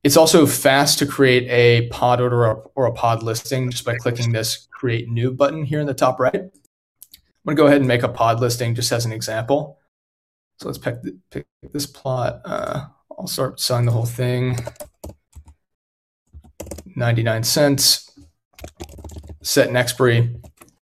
It's 0.04 0.18
also 0.18 0.48
fast 0.48 0.98
to 1.00 1.06
create 1.06 1.48
a 1.50 1.88
pod 1.90 2.20
order 2.20 2.48
or, 2.48 2.72
or 2.74 2.86
a 2.88 2.92
pod 2.92 3.22
listing 3.22 3.70
just 3.70 3.86
by 3.86 3.96
clicking 3.96 4.32
this 4.32 4.68
create 4.72 5.08
new 5.08 5.32
button 5.32 5.64
here 5.64 5.80
in 5.80 5.86
the 5.86 5.94
top 5.94 6.20
right. 6.20 6.50
I'm 7.44 7.56
going 7.56 7.58
to 7.58 7.62
go 7.64 7.68
ahead 7.68 7.82
and 7.82 7.88
make 7.88 8.04
a 8.04 8.08
pod 8.08 8.40
listing 8.40 8.76
just 8.76 8.92
as 8.92 9.06
an 9.06 9.12
example. 9.12 9.80
So 10.60 10.68
let's 10.68 10.78
pick, 10.78 10.98
pick 11.32 11.48
this 11.74 11.88
plot. 11.88 12.42
Uh, 12.46 12.86
I'll 13.18 13.26
start 13.26 13.60
selling 13.60 13.86
the 13.86 13.92
whole 13.92 14.06
thing. 14.06 14.60
99 16.96 17.44
cents. 17.44 18.12
Set 19.42 19.70
an 19.70 19.76
expiry. 19.76 20.36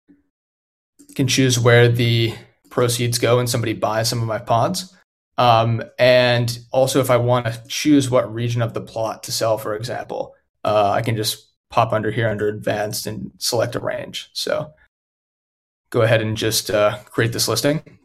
You 0.09 1.15
can 1.15 1.27
choose 1.27 1.57
where 1.57 1.87
the 1.87 2.35
proceeds 2.69 3.19
go 3.19 3.39
and 3.39 3.49
somebody 3.49 3.71
buys 3.71 4.09
some 4.09 4.21
of 4.21 4.27
my 4.27 4.39
pods. 4.39 4.93
Um, 5.37 5.81
and 5.97 6.59
also, 6.71 6.99
if 6.99 7.09
I 7.09 7.17
want 7.17 7.45
to 7.45 7.63
choose 7.69 8.09
what 8.09 8.33
region 8.33 8.61
of 8.61 8.73
the 8.73 8.81
plot 8.81 9.23
to 9.23 9.31
sell, 9.31 9.57
for 9.57 9.75
example, 9.75 10.35
uh, 10.65 10.91
I 10.91 11.01
can 11.01 11.15
just 11.15 11.51
pop 11.69 11.93
under 11.93 12.11
here 12.11 12.27
under 12.27 12.49
advanced 12.49 13.07
and 13.07 13.31
select 13.37 13.75
a 13.75 13.79
range. 13.79 14.29
So 14.33 14.73
go 15.93 16.01
ahead 16.01 16.21
and 16.21 16.35
just 16.35 16.71
uh, 16.71 16.97
create 17.05 17.31
this 17.31 17.47
listing. 17.47 17.99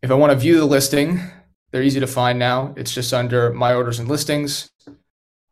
If 0.00 0.12
I 0.12 0.14
want 0.14 0.30
to 0.30 0.38
view 0.38 0.58
the 0.58 0.64
listing, 0.64 1.20
they're 1.72 1.82
easy 1.82 1.98
to 1.98 2.06
find 2.06 2.38
now. 2.38 2.72
It's 2.76 2.94
just 2.94 3.12
under 3.12 3.52
my 3.52 3.74
orders 3.74 3.98
and 3.98 4.08
listings. 4.08 4.70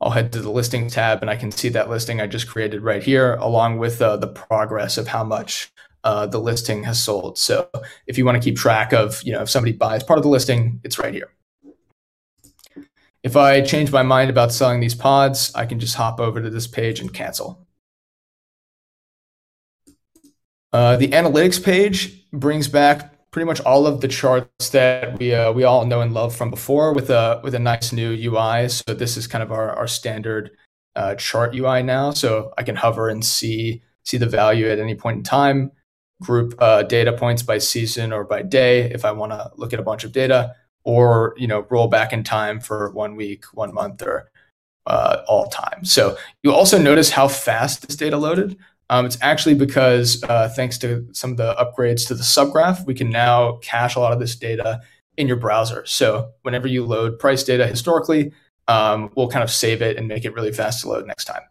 I'll 0.01 0.13
head 0.13 0.33
to 0.33 0.41
the 0.41 0.53
listing 0.53 0.89
tab 0.89 1.21
and 1.21 1.29
I 1.29 1.35
can 1.35 1.51
see 1.51 1.69
that 1.71 1.91
listing 1.91 2.21
I 2.21 2.29
just 2.29 2.47
created 2.47 2.83
right 2.83 3.03
here, 3.03 3.35
along 3.35 3.79
with 3.79 4.01
uh, 4.01 4.17
the 4.17 4.29
progress 4.29 4.99
of 4.99 5.09
how 5.09 5.25
much 5.25 5.73
uh, 6.05 6.27
the 6.27 6.39
listing 6.39 6.85
has 6.85 7.03
sold. 7.03 7.37
So 7.37 7.69
if 8.07 8.17
you 8.17 8.25
want 8.25 8.41
to 8.41 8.45
keep 8.45 8.57
track 8.57 8.93
of, 8.93 9.21
you 9.25 9.33
know, 9.33 9.43
if 9.43 9.51
somebody 9.51 9.73
buys 9.73 10.05
part 10.05 10.19
of 10.19 10.23
the 10.23 10.29
listing, 10.29 10.81
it's 10.85 11.01
right 11.01 11.13
here. 11.13 11.33
If 13.25 13.37
I 13.37 13.63
change 13.63 13.91
my 13.91 14.05
mind 14.05 14.31
about 14.31 14.53
selling 14.53 14.79
these 14.79 14.95
pods, 14.95 15.51
I 15.57 15.67
can 15.67 15.81
just 15.81 15.97
hop 15.97 16.21
over 16.21 16.41
to 16.41 16.51
this 16.51 16.69
page 16.69 17.01
and 17.01 17.13
cancel. 17.13 17.64
Uh, 20.75 20.97
the 20.97 21.07
analytics 21.11 21.63
page 21.63 22.29
brings 22.33 22.67
back 22.67 23.31
pretty 23.31 23.47
much 23.47 23.61
all 23.61 23.87
of 23.87 24.01
the 24.01 24.09
charts 24.09 24.71
that 24.71 25.17
we 25.21 25.33
uh, 25.33 25.53
we 25.53 25.63
all 25.63 25.87
know 25.87 26.01
and 26.01 26.13
love 26.13 26.35
from 26.35 26.51
before 26.51 26.93
with 26.93 27.11
a 27.11 27.41
with 27.45 27.55
a 27.55 27.59
nice 27.61 27.93
new 27.93 28.11
UI. 28.11 28.69
So 28.69 28.93
this 28.93 29.17
is 29.17 29.29
kind 29.29 29.45
of 29.45 29.53
our 29.53 29.71
our 29.71 29.87
standard 29.87 30.51
uh, 30.97 31.15
chart 31.15 31.55
UI 31.55 31.85
now. 31.85 32.11
So 32.11 32.53
I 32.59 32.65
can 32.65 32.75
hover 32.75 33.09
and 33.09 33.25
see 33.25 33.83
see 34.03 34.17
the 34.17 34.27
value 34.27 34.69
at 34.69 34.81
any 34.81 34.97
point 34.97 35.19
in 35.19 35.23
time, 35.23 35.71
group 36.21 36.57
uh, 36.59 36.83
data 36.83 37.13
points 37.13 37.45
by 37.45 37.59
season 37.59 38.13
or 38.13 38.25
by 38.25 38.43
day 38.43 38.91
if 38.91 39.05
I 39.05 39.13
want 39.13 39.31
to 39.31 39.53
look 39.55 39.73
at 39.73 39.79
a 39.79 39.85
bunch 39.85 40.03
of 40.03 40.11
data, 40.11 40.57
or 40.83 41.37
you 41.37 41.47
know 41.47 41.69
roll 41.71 41.87
back 41.87 42.13
in 42.13 42.25
time 42.25 42.59
for 42.59 42.91
one 42.91 43.15
week, 43.15 43.45
one 43.55 43.73
month, 43.73 44.03
or 44.03 44.29
uh, 44.87 45.23
all 45.29 45.47
time. 45.47 45.85
So 45.85 46.17
you 46.43 46.53
also 46.53 46.83
notice 46.83 47.11
how 47.11 47.29
fast 47.29 47.87
this 47.87 47.95
data 47.95 48.17
loaded. 48.17 48.59
Um, 48.91 49.07
it's 49.07 49.19
actually 49.23 49.55
because 49.55 50.23
uh, 50.25 50.49
thanks 50.49 50.79
to 50.79 51.09
some 51.13 51.31
of 51.33 51.37
the 51.37 51.55
upgrades 51.55 52.07
to 52.09 52.15
the 52.15 52.23
subgraph, 52.23 52.87
we 52.87 52.95
can 52.95 53.11
now 53.11 53.59
cache 53.63 53.97
a 53.97 54.01
lot 54.01 54.13
of 54.13 54.21
this 54.21 54.37
data 54.37 54.81
in 55.17 55.27
your 55.27 55.37
browser. 55.37 55.85
So 55.87 56.33
whenever 56.43 56.69
you 56.69 56.85
load 56.85 57.19
price 57.19 57.45
data 57.45 57.67
historically, 57.67 58.33
um, 58.69 59.11
we'll 59.15 59.29
kind 59.29 59.43
of 59.43 59.51
save 59.51 59.83
it 59.83 59.97
and 59.97 60.09
make 60.09 60.25
it 60.25 60.35
really 60.35 60.53
fast 60.53 60.83
to 60.83 60.89
load 60.89 61.07
next 61.07 61.25
time. 61.25 61.43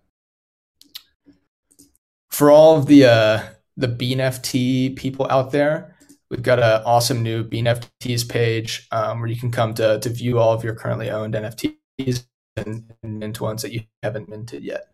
For 2.29 2.49
all 2.49 2.77
of 2.77 2.87
the 2.87 3.05
uh, 3.05 3.43
the 3.77 3.87
BeaNFT 3.87 4.95
people 4.95 5.27
out 5.29 5.51
there, 5.51 5.95
we've 6.29 6.41
got 6.41 6.59
an 6.59 6.81
awesome 6.85 7.21
new 7.21 7.43
BeaNFTs 7.43 8.27
page 8.27 8.87
um, 8.91 9.19
where 9.19 9.29
you 9.29 9.39
can 9.39 9.51
come 9.51 9.73
to 9.75 9.99
to 9.99 10.09
view 10.09 10.39
all 10.39 10.53
of 10.53 10.63
your 10.63 10.75
currently 10.75 11.09
owned 11.09 11.35
NFTs 11.35 12.25
and, 12.57 12.91
and 13.03 13.19
mint 13.19 13.39
ones 13.39 13.61
that 13.61 13.71
you 13.71 13.81
haven't 14.01 14.29
minted 14.29 14.63
yet. 14.63 14.92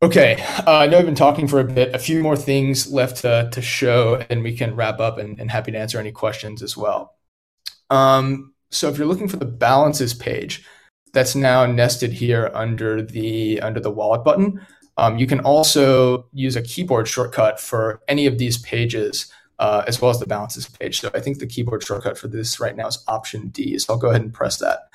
Okay, 0.00 0.40
uh, 0.64 0.78
I 0.78 0.86
know 0.86 0.98
I've 0.98 1.06
been 1.06 1.16
talking 1.16 1.48
for 1.48 1.58
a 1.58 1.64
bit. 1.64 1.92
A 1.92 1.98
few 1.98 2.22
more 2.22 2.36
things 2.36 2.92
left 2.92 3.22
to, 3.22 3.48
to 3.50 3.60
show, 3.60 4.24
and 4.30 4.44
we 4.44 4.56
can 4.56 4.76
wrap 4.76 5.00
up 5.00 5.18
and, 5.18 5.40
and 5.40 5.50
happy 5.50 5.72
to 5.72 5.78
answer 5.78 5.98
any 5.98 6.12
questions 6.12 6.62
as 6.62 6.76
well. 6.76 7.16
Um, 7.90 8.54
so 8.70 8.88
if 8.88 8.96
you're 8.96 9.08
looking 9.08 9.26
for 9.26 9.38
the 9.38 9.44
balances 9.44 10.14
page, 10.14 10.64
that's 11.12 11.34
now 11.34 11.66
nested 11.66 12.12
here 12.12 12.52
under 12.54 13.02
the 13.02 13.60
under 13.60 13.80
the 13.80 13.90
wallet 13.90 14.22
button. 14.22 14.64
Um, 14.98 15.18
you 15.18 15.26
can 15.26 15.40
also 15.40 16.28
use 16.32 16.54
a 16.54 16.62
keyboard 16.62 17.08
shortcut 17.08 17.58
for 17.58 18.00
any 18.06 18.26
of 18.26 18.38
these 18.38 18.58
pages, 18.58 19.32
uh, 19.58 19.82
as 19.88 20.00
well 20.00 20.12
as 20.12 20.20
the 20.20 20.26
balances 20.26 20.68
page. 20.68 21.00
So 21.00 21.10
I 21.12 21.18
think 21.18 21.40
the 21.40 21.46
keyboard 21.46 21.82
shortcut 21.82 22.16
for 22.16 22.28
this 22.28 22.60
right 22.60 22.76
now 22.76 22.86
is 22.86 23.02
Option 23.08 23.48
D. 23.48 23.76
So 23.80 23.94
I'll 23.94 23.98
go 23.98 24.10
ahead 24.10 24.22
and 24.22 24.32
press 24.32 24.58
that, 24.58 24.90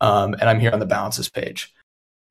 um, 0.00 0.34
and 0.34 0.50
I'm 0.50 0.58
here 0.58 0.72
on 0.72 0.80
the 0.80 0.86
balances 0.86 1.28
page. 1.28 1.72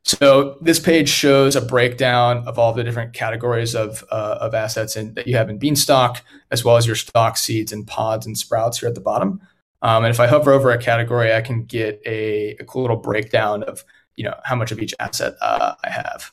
So 0.07 0.57
this 0.61 0.79
page 0.79 1.09
shows 1.09 1.57
a 1.57 1.61
breakdown 1.61 2.47
of 2.47 2.57
all 2.57 2.71
the 2.71 2.81
different 2.81 3.11
categories 3.11 3.75
of, 3.75 4.05
uh, 4.09 4.37
of 4.39 4.53
assets 4.53 4.95
in, 4.95 5.13
that 5.15 5.27
you 5.27 5.35
have 5.35 5.49
in 5.49 5.57
Beanstalk, 5.57 6.21
as 6.49 6.63
well 6.63 6.77
as 6.77 6.87
your 6.87 6.95
stalk 6.95 7.35
seeds 7.35 7.73
and 7.73 7.85
pods 7.85 8.25
and 8.25 8.37
sprouts 8.37 8.79
here 8.79 8.87
at 8.87 8.95
the 8.95 9.01
bottom. 9.01 9.41
Um, 9.81 10.05
and 10.05 10.11
if 10.11 10.21
I 10.21 10.27
hover 10.27 10.53
over 10.53 10.71
a 10.71 10.77
category, 10.77 11.33
I 11.33 11.41
can 11.41 11.65
get 11.65 12.01
a, 12.05 12.51
a, 12.51 12.63
cool 12.63 12.83
little 12.83 12.97
breakdown 12.97 13.63
of 13.63 13.83
you 14.15 14.23
know 14.23 14.33
how 14.45 14.55
much 14.55 14.71
of 14.71 14.79
each 14.79 14.95
asset 14.99 15.35
uh, 15.41 15.75
I 15.83 15.89
have. 15.89 16.31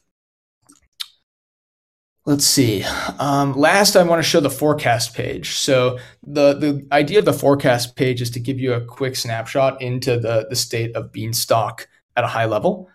Let's 2.25 2.47
see. 2.47 2.85
Um, 3.19 3.53
last, 3.55 3.97
I 3.97 4.03
want 4.05 4.23
to 4.23 4.29
show 4.29 4.41
the 4.41 4.49
forecast 4.49 5.15
page. 5.15 5.57
So 5.57 5.99
the 6.23 6.55
the 6.55 6.87
idea 6.93 7.19
of 7.19 7.27
the 7.27 7.35
forecast 7.35 7.97
page 7.97 8.23
is 8.23 8.31
to 8.31 8.41
give 8.41 8.59
you 8.59 8.73
a 8.73 8.81
quick 8.81 9.17
snapshot 9.17 9.83
into 9.83 10.19
the 10.19 10.47
the 10.49 10.57
state 10.57 10.95
of 10.97 11.13
Beanstalk 11.13 11.89
at 12.17 12.25
a 12.25 12.29
high 12.29 12.47
level. 12.47 12.89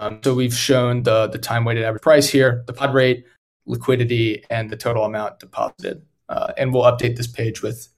Um, 0.00 0.18
so 0.24 0.34
we've 0.34 0.54
shown 0.54 1.02
the, 1.02 1.26
the 1.26 1.38
time 1.38 1.64
weighted 1.64 1.84
average 1.84 2.02
price 2.02 2.28
here, 2.28 2.64
the 2.66 2.72
pod 2.72 2.94
rate, 2.94 3.26
liquidity, 3.66 4.42
and 4.48 4.70
the 4.70 4.76
total 4.76 5.04
amount 5.04 5.38
deposited. 5.38 6.02
Uh, 6.30 6.52
and 6.56 6.72
we'll 6.72 6.84
update 6.84 7.16
this 7.16 7.26
page 7.26 7.62
with, 7.62 7.88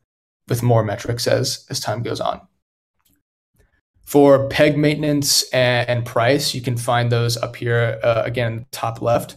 with 0.49 0.65
more 0.65 0.83
metrics 0.83 1.29
as, 1.29 1.65
as 1.71 1.79
time 1.79 2.03
goes 2.03 2.21
on. 2.21 2.41
For 4.05 4.49
peg 4.49 4.77
maintenance 4.77 5.49
and, 5.51 5.89
and 5.89 6.05
price, 6.05 6.55
you 6.55 6.61
can 6.61 6.77
find 6.77 7.11
those 7.11 7.37
up 7.37 7.55
here 7.55 8.01
uh, 8.03 8.23
again, 8.25 8.67
top 8.73 9.01
left. 9.01 9.37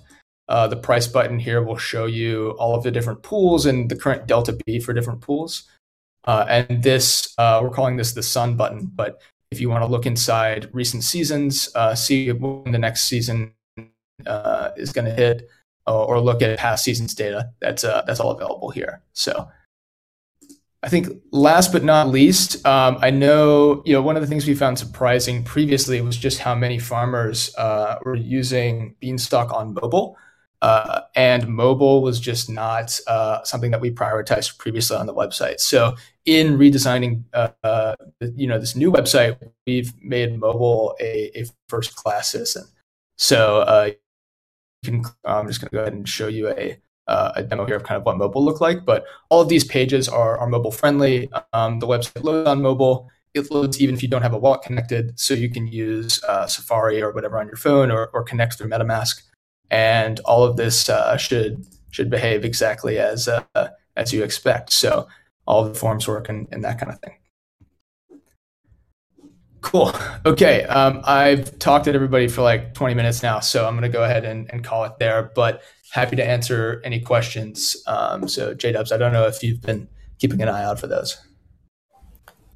Uh, 0.50 0.68
the 0.68 0.76
price 0.76 1.08
button 1.08 1.38
here 1.38 1.62
will 1.62 1.78
show 1.78 2.08
you 2.08 2.52
all 2.58 2.76
of 2.76 2.84
the 2.84 2.92
different 2.92 3.22
pools 3.22 3.68
and 3.68 3.90
the 3.90 3.96
current 3.96 4.26
delta 4.26 4.58
B 4.66 4.80
for 4.80 4.92
different 4.94 5.22
pools. 5.22 5.64
Uh, 6.24 6.46
and 6.50 6.82
this, 6.82 7.32
uh, 7.38 7.60
we're 7.62 7.70
calling 7.70 7.96
this 7.96 8.14
the 8.14 8.24
sun 8.24 8.58
button, 8.58 8.92
but 8.96 9.22
if 9.52 9.60
you 9.62 9.70
want 9.70 9.84
to 9.84 9.88
look 9.88 10.06
inside 10.06 10.70
recent 10.74 11.04
seasons, 11.04 11.70
uh, 11.76 11.96
see 11.96 12.32
when 12.32 12.72
the 12.72 12.80
next 12.80 13.04
season 13.04 13.54
uh, 14.26 14.72
is 14.78 14.92
going 14.92 15.06
to 15.06 15.14
hit, 15.14 15.48
uh, 15.88 16.04
or 16.04 16.20
look 16.20 16.42
at 16.42 16.58
past 16.58 16.84
seasons 16.84 17.14
data. 17.14 17.52
That's 17.62 17.84
uh, 17.84 18.04
that's 18.06 18.20
all 18.20 18.32
available 18.32 18.70
here. 18.72 19.02
So. 19.14 19.50
I 20.84 20.88
think 20.88 21.08
last 21.32 21.72
but 21.72 21.84
not 21.84 22.10
least, 22.10 22.64
um, 22.64 23.00
I 23.02 23.10
know 23.10 23.82
you 23.88 23.94
know 23.94 24.04
one 24.04 24.18
of 24.18 24.22
the 24.22 24.28
things 24.28 24.46
we 24.46 24.54
found 24.54 24.78
surprising 24.78 25.44
previously 25.44 26.00
was 26.00 26.16
just 26.16 26.38
how 26.38 26.54
many 26.54 26.78
farmers 26.78 27.50
uh, 27.58 27.98
were 28.06 28.14
using 28.14 28.96
Beanstalk 29.00 29.52
on 29.52 29.74
mobile. 29.74 30.16
Uh, 30.66 31.02
and 31.14 31.48
mobile 31.48 32.02
was 32.02 32.20
just 32.20 32.50
not 32.50 33.00
uh, 33.06 33.44
something 33.44 33.70
that 33.70 33.80
we 33.80 33.92
prioritized 33.92 34.58
previously 34.58 34.98
on 34.98 35.06
the 35.06 35.14
website. 35.14 35.60
So 35.60 35.96
in 36.26 36.58
redesigning, 36.58 37.24
uh, 37.36 37.50
uh 37.64 37.96
you 38.36 38.48
know, 38.48 38.58
this 38.58 38.76
new 38.76 38.92
website, 38.92 39.38
we've 39.68 39.94
made 40.02 40.40
mobile 40.40 40.96
a, 41.00 41.30
a 41.40 41.46
first 41.70 41.96
class 41.96 42.30
citizen. 42.30 42.64
So 43.16 43.60
uh, 43.60 43.92
can, 44.84 45.04
I'm 45.24 45.46
just 45.48 45.62
going 45.62 45.70
to 45.70 45.76
go 45.76 45.82
ahead 45.82 45.94
and 45.94 46.10
show 46.10 46.30
you 46.30 46.50
a, 46.50 46.80
uh, 47.08 47.34
a 47.36 47.44
demo 47.44 47.68
here 47.68 47.76
of 47.76 47.84
kind 47.84 48.00
of 48.00 48.04
what 48.08 48.18
mobile 48.18 48.44
look 48.44 48.60
like. 48.60 48.86
But 48.86 49.06
all 49.30 49.42
of 49.42 49.50
these 49.50 49.66
pages 49.66 50.10
are, 50.10 50.36
are 50.40 50.48
mobile 50.48 50.72
friendly. 50.72 51.30
Um, 51.54 51.78
the 51.78 51.86
website 51.86 52.24
loads 52.24 52.50
on 52.50 52.64
mobile. 52.64 53.08
It 53.36 53.52
loads 53.52 53.80
even 53.80 53.94
if 53.94 54.02
you 54.02 54.10
don't 54.10 54.24
have 54.24 54.34
a 54.34 54.40
wallet 54.40 54.64
connected. 54.64 55.20
So 55.20 55.36
you 55.36 55.52
can 55.52 55.68
use 55.68 56.22
Safari 56.48 57.04
or 57.04 57.12
whatever 57.12 57.38
on 57.38 57.46
your 57.46 57.58
phone 57.58 57.92
or, 57.92 58.08
or 58.14 58.24
connect 58.24 58.56
through 58.56 58.70
MetaMask 58.70 59.22
and 59.72 60.20
all 60.22 60.44
of 60.44 60.58
this 60.58 60.90
uh, 60.90 61.18
should 61.18 61.66
should 61.92 62.10
behave 62.10 62.44
exactly 62.44 63.00
as 63.00 63.28
uh, 63.28 63.70
as 63.96 64.14
you 64.14 64.24
expect. 64.24 64.74
So 64.74 65.08
all 65.48 65.64
the 65.64 65.74
forms 65.74 66.08
work 66.08 66.30
and, 66.30 66.48
and 66.52 66.64
that 66.64 66.80
kind 66.80 66.92
of 66.92 67.00
thing. 67.00 67.14
Cool. 69.62 69.94
Okay. 70.26 70.64
Um, 70.64 71.02
I've 71.06 71.58
talked 71.58 71.86
to 71.86 71.94
everybody 71.94 72.28
for 72.28 72.42
like 72.44 72.76
20 72.76 72.94
minutes 72.94 73.24
now, 73.24 73.40
so 73.40 73.68
I'm 73.68 73.74
going 73.74 73.82
to 73.82 73.90
go 73.90 74.04
ahead 74.04 74.24
and, 74.24 74.52
and 74.52 74.64
call 74.64 74.84
it 74.84 74.94
there. 75.00 75.32
But 75.36 75.64
happy 75.92 76.16
to 76.18 76.24
answer 76.24 76.82
any 76.84 77.00
questions. 77.00 77.76
Um, 77.88 78.28
so, 78.28 78.54
J 78.54 78.74
Dubs, 78.74 78.92
I 78.92 78.98
don't 78.98 79.12
know 79.12 79.26
if 79.26 79.42
you've 79.42 79.62
been 79.62 79.88
keeping 80.20 80.42
an 80.42 80.50
eye 80.50 80.64
out 80.64 80.80
for 80.80 80.86
those. 80.88 81.18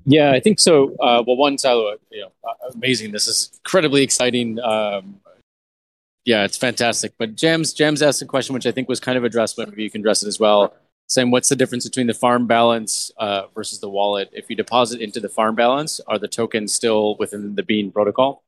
Yeah, 0.05 0.31
I 0.31 0.39
think 0.39 0.59
so. 0.59 0.95
Uh, 0.99 1.23
well, 1.25 1.35
one, 1.35 1.57
Silo, 1.57 1.95
you 2.11 2.21
know, 2.21 2.31
uh, 2.47 2.71
amazing. 2.73 3.11
This 3.11 3.27
is 3.27 3.51
incredibly 3.63 4.03
exciting. 4.03 4.59
Um, 4.59 5.19
yeah, 6.25 6.43
it's 6.43 6.57
fantastic. 6.57 7.13
But 7.17 7.35
Jams, 7.35 7.73
Jams 7.73 8.01
asked 8.01 8.21
a 8.21 8.25
question 8.25 8.53
which 8.53 8.65
I 8.65 8.71
think 8.71 8.87
was 8.87 8.99
kind 8.99 9.17
of 9.17 9.23
addressed, 9.23 9.55
but 9.55 9.69
maybe 9.69 9.83
you 9.83 9.91
can 9.91 10.01
address 10.01 10.23
it 10.23 10.27
as 10.27 10.39
well 10.39 10.73
saying 11.09 11.31
what's 11.31 11.49
the 11.49 11.55
difference 11.55 11.85
between 11.85 12.07
the 12.07 12.13
farm 12.13 12.47
balance 12.47 13.11
uh, 13.17 13.47
versus 13.53 13.79
the 13.79 13.89
wallet? 13.89 14.29
If 14.31 14.49
you 14.49 14.55
deposit 14.55 15.01
into 15.01 15.19
the 15.19 15.27
farm 15.27 15.55
balance, 15.55 15.99
are 16.07 16.19
the 16.19 16.27
tokens 16.27 16.71
still 16.71 17.17
within 17.17 17.55
the 17.55 17.63
Bean 17.63 17.91
protocol? 17.91 18.43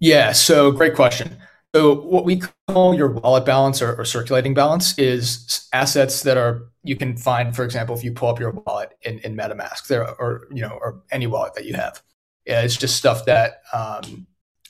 Yeah, 0.00 0.32
so 0.32 0.72
great 0.72 0.94
question. 0.94 1.36
So 1.74 2.00
what 2.00 2.24
we 2.24 2.42
call 2.66 2.94
your 2.94 3.10
wallet 3.10 3.44
balance 3.44 3.82
or, 3.82 3.94
or, 3.96 4.04
circulating 4.06 4.54
balance 4.54 4.98
is 4.98 5.68
assets 5.74 6.22
that 6.22 6.38
are 6.38 6.62
you 6.82 6.96
can 6.96 7.14
find, 7.14 7.54
for 7.54 7.62
example, 7.62 7.94
if 7.94 8.02
you 8.02 8.10
pull 8.12 8.30
up 8.30 8.40
your 8.40 8.52
wallet 8.52 8.94
in, 9.02 9.18
in 9.18 9.36
MetaMask, 9.36 9.86
there 9.86 10.08
or 10.18 10.48
you 10.50 10.62
know 10.62 10.78
or 10.80 11.02
any 11.12 11.26
wallet 11.26 11.52
that 11.54 11.66
you 11.66 11.74
have. 11.74 12.02
Yeah, 12.46 12.62
it's 12.62 12.76
just 12.76 12.96
stuff 12.96 13.26
that 13.26 13.60
um, 13.74 14.26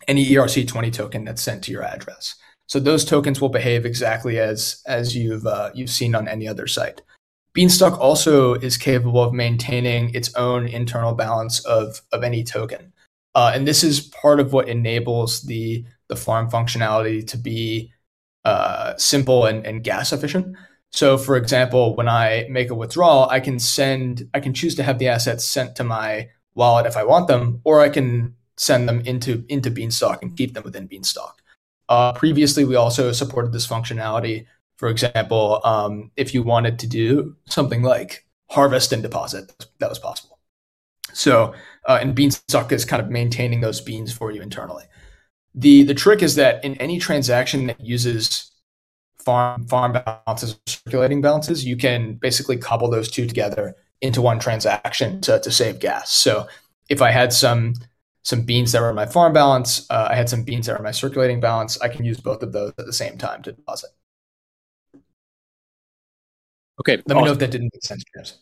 any 0.06 0.24
ERC20 0.26 0.92
token 0.92 1.24
that's 1.24 1.42
sent 1.42 1.64
to 1.64 1.72
your 1.72 1.82
address. 1.82 2.34
So 2.66 2.78
those 2.78 3.04
tokens 3.04 3.40
will 3.40 3.48
behave 3.48 3.87
exactly 3.87 4.38
as 4.38 4.82
as 4.87 5.16
you've 5.16 5.46
uh, 5.46 5.70
you've 5.74 5.90
seen 5.90 6.14
on 6.14 6.28
any 6.28 6.46
other 6.46 6.66
site. 6.66 7.00
Beanstalk 7.54 7.98
also 7.98 8.54
is 8.54 8.76
capable 8.76 9.22
of 9.22 9.32
maintaining 9.32 10.14
its 10.14 10.32
own 10.34 10.68
internal 10.68 11.14
balance 11.14 11.64
of 11.64 12.02
of 12.12 12.22
any 12.22 12.44
token, 12.44 12.92
uh, 13.34 13.52
and 13.54 13.66
this 13.66 13.82
is 13.82 14.00
part 14.00 14.38
of 14.38 14.52
what 14.52 14.68
enables 14.68 15.42
the 15.42 15.84
the 16.08 16.16
farm 16.16 16.50
functionality 16.50 17.26
to 17.26 17.38
be 17.38 17.90
uh, 18.44 18.96
simple 18.96 19.46
and, 19.46 19.66
and 19.66 19.82
gas 19.82 20.12
efficient. 20.12 20.56
So, 20.90 21.18
for 21.18 21.37
example, 21.37 21.96
when 21.96 22.08
I 22.08 22.46
make 22.50 22.70
a 22.70 22.74
withdrawal, 22.74 23.28
I 23.30 23.40
can 23.40 23.58
send 23.58 24.28
I 24.34 24.40
can 24.40 24.54
choose 24.54 24.74
to 24.76 24.82
have 24.82 24.98
the 24.98 25.08
assets 25.08 25.44
sent 25.44 25.76
to 25.76 25.84
my 25.84 26.28
wallet 26.54 26.87
if 26.87 26.96
I 26.96 27.04
want 27.04 27.28
them, 27.28 27.61
or 27.64 27.80
I 27.80 27.88
can 27.88 28.34
send 28.58 28.88
them 28.88 29.00
into 29.02 29.44
into 29.48 29.70
Beanstalk 29.70 30.22
and 30.22 30.36
keep 30.36 30.54
them 30.54 30.64
within 30.64 30.86
Beanstalk. 30.86 31.42
Uh, 31.88 32.12
previously, 32.12 32.64
we 32.64 32.76
also 32.76 33.12
supported 33.12 33.52
this 33.52 33.66
functionality. 33.66 34.46
For 34.76 34.88
example, 34.88 35.60
um, 35.64 36.10
if 36.16 36.34
you 36.34 36.42
wanted 36.42 36.78
to 36.80 36.86
do 36.86 37.36
something 37.46 37.82
like 37.82 38.26
harvest 38.50 38.92
and 38.92 39.02
deposit, 39.02 39.66
that 39.78 39.88
was 39.88 39.98
possible. 39.98 40.38
So, 41.12 41.54
uh, 41.86 41.98
and 42.00 42.14
Beanstalk 42.14 42.70
is 42.72 42.84
kind 42.84 43.02
of 43.02 43.10
maintaining 43.10 43.60
those 43.60 43.80
beans 43.80 44.12
for 44.12 44.30
you 44.30 44.42
internally. 44.42 44.84
The 45.54 45.82
the 45.84 45.94
trick 45.94 46.22
is 46.22 46.34
that 46.34 46.64
in 46.64 46.74
any 46.76 46.98
transaction 46.98 47.66
that 47.68 47.80
uses 47.80 48.52
farm 49.18 49.66
farm 49.66 49.92
balances, 49.92 50.54
or 50.54 50.58
circulating 50.66 51.20
balances, 51.20 51.64
you 51.64 51.76
can 51.76 52.14
basically 52.14 52.56
cobble 52.56 52.90
those 52.90 53.10
two 53.10 53.26
together 53.26 53.74
into 54.00 54.22
one 54.22 54.38
transaction 54.38 55.20
to, 55.22 55.40
to 55.40 55.50
save 55.50 55.80
gas. 55.80 56.12
So, 56.12 56.46
if 56.88 57.02
I 57.02 57.10
had 57.10 57.32
some 57.32 57.74
some 58.22 58.42
beans 58.42 58.72
that 58.72 58.83
were 58.83 58.90
in 58.90 58.96
my 58.96 59.07
farm 59.07 59.33
balance. 59.33 59.87
Uh, 59.90 60.09
I 60.11 60.14
had 60.14 60.28
some 60.28 60.42
beans 60.42 60.66
that 60.66 60.72
were 60.72 60.78
in 60.78 60.85
my 60.85 60.90
circulating 60.90 61.40
balance. 61.40 61.81
I 61.81 61.88
can 61.88 62.04
use 62.04 62.20
both 62.20 62.42
of 62.42 62.52
those 62.52 62.72
at 62.78 62.87
the 62.87 62.92
same 62.92 63.16
time 63.18 63.42
to 63.42 63.52
deposit. 63.52 63.90
Okay. 66.81 66.96
Let 66.96 67.07
awesome. 67.07 67.16
me 67.16 67.24
know 67.24 67.33
if 67.33 67.38
that 67.38 67.50
didn't 67.50 67.70
make 67.72 67.85
sense, 67.85 68.04
James. 68.14 68.38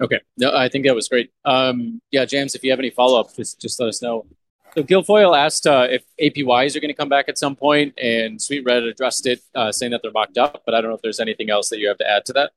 Okay. 0.00 0.20
No, 0.36 0.54
I 0.54 0.68
think 0.68 0.86
that 0.86 0.94
was 0.94 1.08
great. 1.08 1.30
Um, 1.44 2.00
yeah, 2.10 2.24
James, 2.24 2.54
if 2.54 2.64
you 2.64 2.70
have 2.70 2.80
any 2.80 2.90
follow 2.90 3.20
up, 3.20 3.34
just 3.34 3.60
just 3.60 3.78
let 3.78 3.88
us 3.88 4.02
know. 4.02 4.26
So 4.74 4.82
Guilfoyle 4.82 5.38
asked 5.38 5.66
uh, 5.66 5.86
if 5.90 6.02
APYs 6.20 6.74
are 6.74 6.80
going 6.80 6.88
to 6.88 6.94
come 6.94 7.10
back 7.10 7.28
at 7.28 7.36
some 7.36 7.54
point, 7.54 7.94
and 7.98 8.40
Sweet 8.40 8.64
Red 8.64 8.82
addressed 8.84 9.26
it, 9.26 9.42
uh, 9.54 9.70
saying 9.70 9.92
that 9.92 10.00
they're 10.02 10.12
mocked 10.12 10.38
up. 10.38 10.62
But 10.64 10.74
I 10.74 10.80
don't 10.80 10.90
know 10.90 10.96
if 10.96 11.02
there's 11.02 11.20
anything 11.20 11.50
else 11.50 11.68
that 11.68 11.78
you 11.78 11.88
have 11.88 11.98
to 11.98 12.10
add 12.10 12.24
to 12.26 12.32
that. 12.32 12.52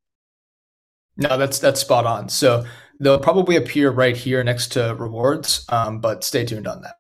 No, 1.18 1.38
that's 1.38 1.60
that's 1.60 1.82
spot 1.82 2.06
on. 2.06 2.30
So 2.30 2.66
They'll 3.00 3.20
probably 3.20 3.56
appear 3.56 3.92
right 3.92 4.16
here 4.16 4.44
next 4.44 4.72
to 4.74 4.96
rewards, 4.98 5.66
um, 5.70 6.00
but 6.00 6.24
stay 6.24 6.46
tuned 6.46 6.68
on 6.68 6.82
that. 6.82 6.96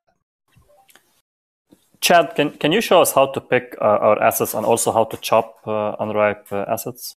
Chad, 2.02 2.36
can, 2.36 2.52
can 2.52 2.72
you 2.72 2.82
show 2.82 3.02
us 3.02 3.14
how 3.14 3.28
to 3.28 3.42
pick 3.42 3.76
uh, 3.82 3.86
our 3.86 4.22
assets 4.22 4.54
and 4.54 4.66
also 4.66 4.92
how 4.92 5.06
to 5.06 5.18
chop 5.18 5.56
uh, 5.66 5.96
unripe 6.00 6.52
uh, 6.52 6.66
assets? 6.68 7.16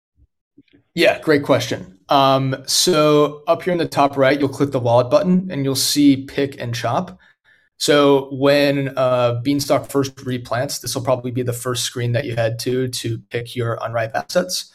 Yeah, 0.94 1.20
great 1.20 1.42
question. 1.42 1.98
Um, 2.08 2.64
so 2.66 3.42
up 3.46 3.62
here 3.62 3.72
in 3.72 3.78
the 3.78 3.86
top 3.86 4.16
right, 4.16 4.38
you'll 4.38 4.48
click 4.48 4.70
the 4.70 4.80
wallet 4.80 5.10
button 5.10 5.50
and 5.50 5.64
you'll 5.64 5.74
see 5.74 6.24
pick 6.24 6.60
and 6.60 6.74
chop. 6.74 7.18
So 7.76 8.28
when 8.32 8.96
uh, 8.96 9.40
Beanstalk 9.44 9.88
first 9.90 10.16
replants, 10.16 10.80
this 10.80 10.94
will 10.94 11.02
probably 11.02 11.30
be 11.30 11.42
the 11.42 11.52
first 11.52 11.84
screen 11.84 12.12
that 12.12 12.24
you 12.24 12.34
head 12.34 12.58
to 12.60 12.88
to 12.88 13.18
pick 13.30 13.54
your 13.54 13.78
unripe 13.80 14.14
assets. 14.14 14.72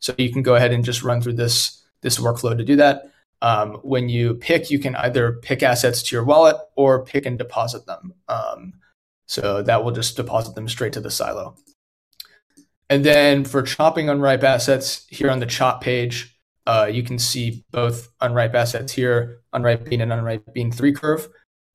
So 0.00 0.14
you 0.18 0.30
can 0.30 0.42
go 0.42 0.54
ahead 0.54 0.72
and 0.72 0.84
just 0.84 1.02
run 1.02 1.22
through 1.22 1.34
this 1.34 1.82
this 2.02 2.18
workflow 2.18 2.56
to 2.56 2.64
do 2.64 2.76
that. 2.76 3.10
Um, 3.44 3.74
when 3.82 4.08
you 4.08 4.36
pick, 4.36 4.70
you 4.70 4.78
can 4.78 4.96
either 4.96 5.32
pick 5.42 5.62
assets 5.62 6.02
to 6.04 6.16
your 6.16 6.24
wallet 6.24 6.56
or 6.76 7.04
pick 7.04 7.26
and 7.26 7.36
deposit 7.36 7.84
them. 7.84 8.14
Um, 8.26 8.72
so 9.26 9.62
that 9.62 9.84
will 9.84 9.92
just 9.92 10.16
deposit 10.16 10.54
them 10.54 10.66
straight 10.66 10.94
to 10.94 11.00
the 11.02 11.10
silo. 11.10 11.54
And 12.88 13.04
then 13.04 13.44
for 13.44 13.60
chopping 13.60 14.08
unripe 14.08 14.42
assets, 14.42 15.06
here 15.10 15.30
on 15.30 15.40
the 15.40 15.46
chop 15.46 15.82
page, 15.82 16.38
uh, 16.66 16.88
you 16.90 17.02
can 17.02 17.18
see 17.18 17.66
both 17.70 18.08
unripe 18.22 18.54
assets 18.54 18.94
here, 18.94 19.40
unripe 19.52 19.84
bean 19.90 20.00
and 20.00 20.10
unripe 20.10 20.54
bean 20.54 20.72
three 20.72 20.94
curve. 20.94 21.28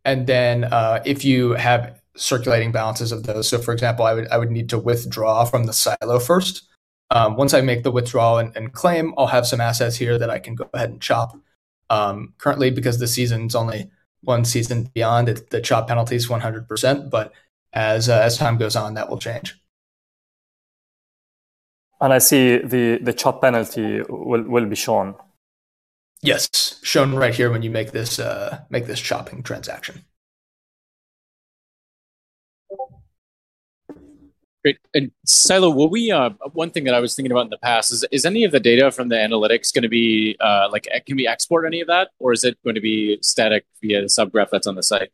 And 0.03 0.25
then 0.25 0.63
uh, 0.63 1.03
if 1.05 1.23
you 1.23 1.51
have 1.51 2.01
circulating 2.15 2.71
balances 2.71 3.12
of 3.12 3.23
those, 3.23 3.47
so 3.47 3.60
for 3.60 3.73
example, 3.73 4.05
I 4.05 4.15
would 4.15 4.27
I 4.29 4.39
would 4.39 4.49
need 4.49 4.69
to 4.69 4.79
withdraw 4.79 5.45
from 5.45 5.65
the 5.65 5.73
silo 5.73 6.17
first. 6.17 6.67
Um, 7.12 7.36
once 7.36 7.53
I 7.53 7.62
make 7.62 7.84
the 7.84 7.91
withdrawal 7.91 8.39
and, 8.39 8.55
and, 8.55 8.73
claim, 8.73 9.13
I'll 9.17 9.27
have 9.27 9.47
some 9.47 9.62
assets 9.62 9.97
here 9.97 10.17
that 10.19 10.29
I 10.29 10.39
can 10.39 10.53
go 10.55 10.69
ahead 10.73 10.91
and 10.91 11.01
chop. 11.01 11.36
Um, 11.89 12.34
currently, 12.38 12.69
because 12.69 12.99
the 12.99 13.08
season's 13.08 13.56
only 13.56 13.89
one 14.21 14.45
season 14.45 14.91
beyond, 14.93 15.30
it, 15.30 15.49
the 15.49 15.62
chop 15.62 15.88
penalty 15.88 16.15
is 16.15 16.28
100%. 16.28 17.10
But 17.10 17.34
as 17.73 18.10
uh, 18.10 18.19
as 18.19 18.38
time 18.38 18.58
goes 18.58 18.75
on, 18.75 18.93
that 18.95 19.10
will 19.10 19.19
change. 19.19 19.60
And 22.02 22.13
I 22.13 22.19
see 22.19 22.60
the 22.60 22.99
the 23.02 23.13
chop 23.13 23.41
penalty 23.41 24.02
will 24.08 24.43
will 24.43 24.65
be 24.65 24.75
shown. 24.75 25.15
Yes, 26.21 26.80
shown 26.84 27.13
right 27.15 27.36
here 27.36 27.52
when 27.52 27.62
you 27.62 27.69
make 27.69 27.91
this 27.91 28.19
uh, 28.19 28.60
make 28.69 28.86
this 28.88 28.99
chopping 28.99 29.43
transaction. 29.43 30.06
Great. 34.63 34.78
And 34.93 35.12
Silo, 35.26 35.69
will 35.69 35.89
we? 35.89 36.12
Uh, 36.12 36.32
one 36.52 36.69
thing 36.69 36.84
that 36.84 36.93
I 36.93 37.00
was 37.00 37.15
thinking 37.15 37.32
about 37.32 37.45
in 37.45 37.50
the 37.50 37.58
past 37.58 37.93
is: 37.93 38.06
is 38.12 38.26
any 38.26 38.43
of 38.43 38.52
the 38.52 38.60
data 38.60 38.91
from 38.91 39.08
the 39.08 39.15
analytics 39.15 39.74
going 39.74 39.84
to 39.84 39.89
be 39.89 40.36
uh, 40.41 40.67
like? 40.72 40.88
Can 41.06 41.15
we 41.15 41.28
export 41.28 41.65
any 41.65 41.80
of 41.80 41.88
that, 41.88 42.10
or 42.19 42.34
is 42.34 42.43
it 42.43 42.58
going 42.63 42.76
to 42.76 42.82
be 42.82 43.17
static 43.22 43.65
via 43.82 44.02
the 44.02 44.08
subgraph 44.08 44.50
that's 44.52 44.67
on 44.67 44.76
the 44.76 44.84
site? 44.84 45.12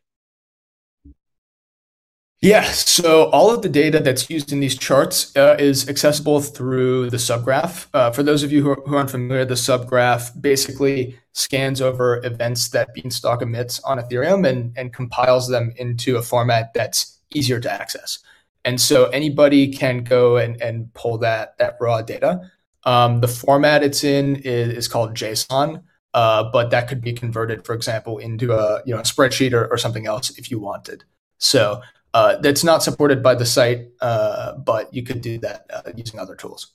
Yeah. 2.41 2.63
So 2.63 3.29
all 3.29 3.49
of 3.49 3.61
the 3.61 3.69
data 3.69 3.99
that's 3.99 4.29
used 4.29 4.51
in 4.51 4.59
these 4.59 4.77
charts 4.77 5.35
uh, 5.35 5.55
is 5.57 5.89
accessible 5.89 6.41
through 6.41 7.09
the 7.09 7.17
subgraph. 7.17 7.87
Uh, 7.93 8.11
for 8.11 8.23
those 8.23 8.43
of 8.43 8.51
you 8.51 8.61
who, 8.61 8.75
who 8.85 8.95
aren't 8.95 9.09
familiar, 9.09 9.45
the 9.45 9.55
subgraph 9.55 10.39
basically 10.39 11.17
scans 11.31 11.81
over 11.81 12.23
events 12.23 12.69
that 12.69 12.93
Beanstalk 12.93 13.41
emits 13.41 13.79
on 13.79 13.99
Ethereum 13.99 14.47
and, 14.47 14.77
and 14.77 14.93
compiles 14.93 15.47
them 15.47 15.73
into 15.77 16.17
a 16.17 16.21
format 16.21 16.71
that's 16.75 17.19
easier 17.33 17.59
to 17.59 17.71
access. 17.71 18.19
And 18.65 18.81
so 18.81 19.05
anybody 19.09 19.71
can 19.71 20.03
go 20.03 20.37
and, 20.37 20.61
and 20.61 20.91
pull 20.95 21.19
that, 21.19 21.57
that 21.59 21.77
raw 21.79 22.01
data. 22.01 22.41
Um, 22.83 23.21
the 23.21 23.27
format 23.27 23.83
it's 23.83 24.03
in 24.03 24.37
is, 24.37 24.69
is 24.77 24.87
called 24.87 25.15
JSON, 25.15 25.83
uh, 26.13 26.49
but 26.51 26.71
that 26.71 26.87
could 26.87 27.01
be 27.01 27.13
converted, 27.13 27.65
for 27.65 27.73
example, 27.73 28.17
into 28.17 28.53
a 28.53 28.81
you 28.85 28.93
know 28.93 28.99
a 28.99 29.03
spreadsheet 29.03 29.53
or, 29.53 29.67
or 29.71 29.77
something 29.77 30.07
else 30.07 30.37
if 30.37 30.51
you 30.51 30.59
wanted. 30.59 31.03
So 31.37 31.81
uh, 32.13 32.37
that's 32.37 32.63
not 32.63 32.83
supported 32.83 33.21
by 33.23 33.35
the 33.35 33.45
site, 33.45 33.87
uh, 34.01 34.53
but 34.57 34.93
you 34.93 35.03
could 35.03 35.21
do 35.21 35.37
that 35.39 35.65
uh, 35.73 35.91
using 35.95 36.19
other 36.19 36.35
tools. 36.35 36.73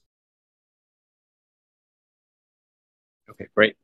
Okay, 3.30 3.46
great. 3.54 3.76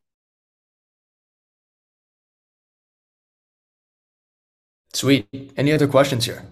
Sweet. 4.93 5.53
Any 5.57 5.73
other 5.73 5.87
questions 5.87 6.25
here? 6.25 6.45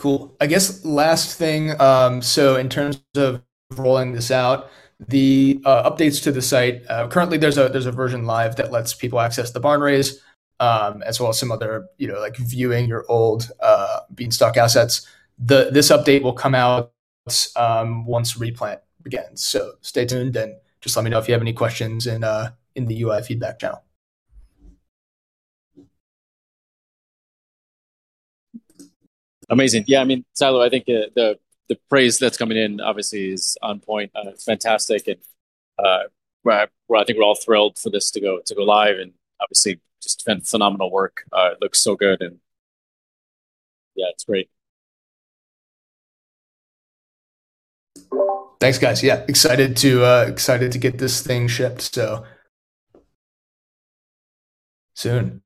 Cool. 0.00 0.34
I 0.40 0.46
guess 0.46 0.82
last 0.82 1.36
thing. 1.36 1.78
Um, 1.78 2.22
so 2.22 2.56
in 2.56 2.70
terms 2.70 3.02
of 3.16 3.42
rolling 3.72 4.12
this 4.12 4.30
out, 4.30 4.70
the 4.98 5.60
uh, 5.66 5.90
updates 5.90 6.22
to 6.22 6.32
the 6.32 6.40
site. 6.40 6.84
Uh, 6.88 7.06
currently, 7.08 7.36
there's 7.36 7.58
a 7.58 7.68
there's 7.68 7.84
a 7.84 7.92
version 7.92 8.24
live 8.24 8.56
that 8.56 8.72
lets 8.72 8.94
people 8.94 9.20
access 9.20 9.50
the 9.50 9.60
barn 9.60 9.82
raise, 9.82 10.18
um, 10.58 11.02
as 11.02 11.20
well 11.20 11.28
as 11.28 11.38
some 11.38 11.52
other 11.52 11.86
you 11.98 12.08
know 12.08 12.18
like 12.18 12.34
viewing 12.38 12.88
your 12.88 13.04
old 13.10 13.50
uh, 13.60 14.00
Beanstalk 14.14 14.56
assets. 14.56 15.06
The 15.38 15.68
this 15.70 15.90
update 15.90 16.22
will 16.22 16.32
come 16.32 16.54
out 16.54 16.92
um, 17.54 18.06
once 18.06 18.38
replant 18.38 18.80
begins. 19.02 19.44
So 19.44 19.72
stay 19.82 20.06
tuned 20.06 20.34
and 20.34 20.54
just 20.80 20.96
let 20.96 21.04
me 21.04 21.10
know 21.10 21.18
if 21.18 21.28
you 21.28 21.34
have 21.34 21.42
any 21.42 21.52
questions 21.52 22.06
in 22.06 22.24
uh, 22.24 22.52
in 22.74 22.86
the 22.86 23.02
UI 23.02 23.20
feedback 23.20 23.58
channel. 23.58 23.84
Amazing. 29.50 29.84
Yeah, 29.88 30.00
I 30.00 30.04
mean, 30.04 30.24
Silo, 30.32 30.62
I 30.62 30.68
think 30.68 30.84
uh, 30.88 31.10
the 31.14 31.38
the 31.68 31.76
praise 31.88 32.18
that's 32.18 32.36
coming 32.36 32.56
in 32.56 32.80
obviously 32.80 33.32
is 33.32 33.56
on 33.62 33.80
point. 33.80 34.12
Uh, 34.14 34.30
it's 34.30 34.44
fantastic, 34.44 35.06
and 35.08 35.18
uh, 35.78 36.04
where, 36.42 36.68
I 36.96 37.04
think 37.04 37.18
we're 37.18 37.24
all 37.24 37.34
thrilled 37.34 37.78
for 37.78 37.90
this 37.90 38.10
to 38.12 38.20
go 38.20 38.40
to 38.44 38.54
go 38.54 38.62
live, 38.62 38.98
and 38.98 39.12
obviously 39.40 39.80
just 40.00 40.24
phenomenal 40.24 40.90
work. 40.90 41.24
Uh, 41.32 41.50
it 41.52 41.58
looks 41.60 41.80
so 41.80 41.96
good, 41.96 42.22
and 42.22 42.38
yeah, 43.96 44.06
it's 44.10 44.24
great. 44.24 44.48
Thanks, 48.60 48.78
guys. 48.78 49.02
Yeah, 49.02 49.24
excited 49.26 49.76
to 49.78 50.04
uh, 50.04 50.26
excited 50.28 50.70
to 50.72 50.78
get 50.78 50.98
this 50.98 51.22
thing 51.26 51.48
shipped. 51.48 51.94
So 51.94 52.24
soon. 54.94 55.42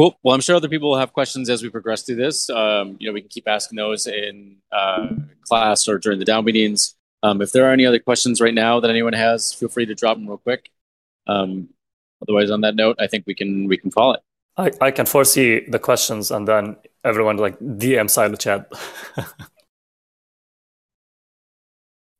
Cool. 0.00 0.18
Well, 0.22 0.34
I'm 0.34 0.40
sure 0.40 0.56
other 0.56 0.70
people 0.70 0.88
will 0.88 0.96
have 0.96 1.12
questions 1.12 1.50
as 1.50 1.62
we 1.62 1.68
progress 1.68 2.04
through 2.04 2.16
this. 2.16 2.48
Um, 2.48 2.96
you 2.98 3.06
know, 3.06 3.12
we 3.12 3.20
can 3.20 3.28
keep 3.28 3.46
asking 3.46 3.76
those 3.76 4.06
in 4.06 4.56
uh, 4.72 5.08
class 5.42 5.86
or 5.88 5.98
during 5.98 6.18
the 6.18 6.24
DAO 6.24 6.42
meetings. 6.42 6.94
Um, 7.22 7.42
if 7.42 7.52
there 7.52 7.66
are 7.66 7.72
any 7.74 7.84
other 7.84 7.98
questions 7.98 8.40
right 8.40 8.54
now 8.54 8.80
that 8.80 8.88
anyone 8.88 9.12
has, 9.12 9.52
feel 9.52 9.68
free 9.68 9.84
to 9.84 9.94
drop 9.94 10.16
them 10.16 10.26
real 10.26 10.38
quick. 10.38 10.70
Um, 11.26 11.68
otherwise, 12.22 12.50
on 12.50 12.62
that 12.62 12.76
note, 12.76 12.96
I 12.98 13.08
think 13.08 13.24
we 13.26 13.34
can 13.34 13.68
we 13.68 13.76
can 13.76 13.90
call 13.90 14.14
it. 14.14 14.22
I, 14.56 14.70
I 14.80 14.90
can 14.90 15.04
foresee 15.04 15.68
the 15.68 15.78
questions 15.78 16.30
and 16.30 16.48
then 16.48 16.76
everyone 17.04 17.36
like 17.36 17.58
DM 17.60 18.08
silo 18.08 18.30
the 18.30 18.38
chat. 18.38 18.72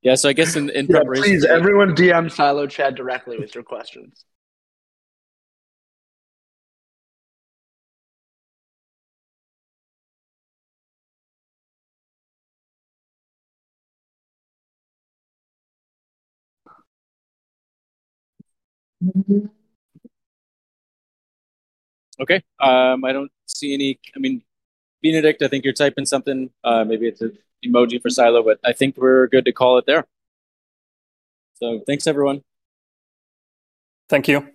yeah, 0.03 0.17
so 0.17 0.29
I 0.29 0.35
guess 0.35 0.55
in, 0.55 0.69
in 0.69 0.85
yeah, 0.85 0.97
preparation. 0.97 1.25
Please, 1.25 1.47
everyone 1.47 1.97
DM 1.97 2.31
Silo 2.31 2.67
Chad 2.67 2.95
directly 2.95 3.39
with 3.39 3.55
your 3.55 3.65
questions. 3.65 4.27
Okay. 22.21 22.43
Um, 22.61 23.05
I 23.05 23.13
don't 23.13 23.31
see 23.47 23.75
any. 23.75 23.99
I 24.15 24.19
mean, 24.19 24.43
Benedict, 25.03 25.43
I 25.43 25.49
think 25.49 25.65
you're 25.65 25.75
typing 25.75 26.07
something. 26.07 26.51
Uh, 26.65 26.85
maybe 26.85 27.09
it's 27.09 27.21
an 27.21 27.39
emoji 27.65 28.01
for 28.03 28.11
Silo, 28.11 28.43
but 28.43 28.61
I 28.65 28.73
think 28.73 28.97
we're 28.97 29.27
good 29.29 29.45
to 29.47 29.53
call 29.53 29.79
it 29.79 29.87
there. 29.87 30.07
So 31.55 31.81
thanks, 31.87 32.07
everyone. 32.07 32.43
Thank 34.09 34.29
you. 34.29 34.51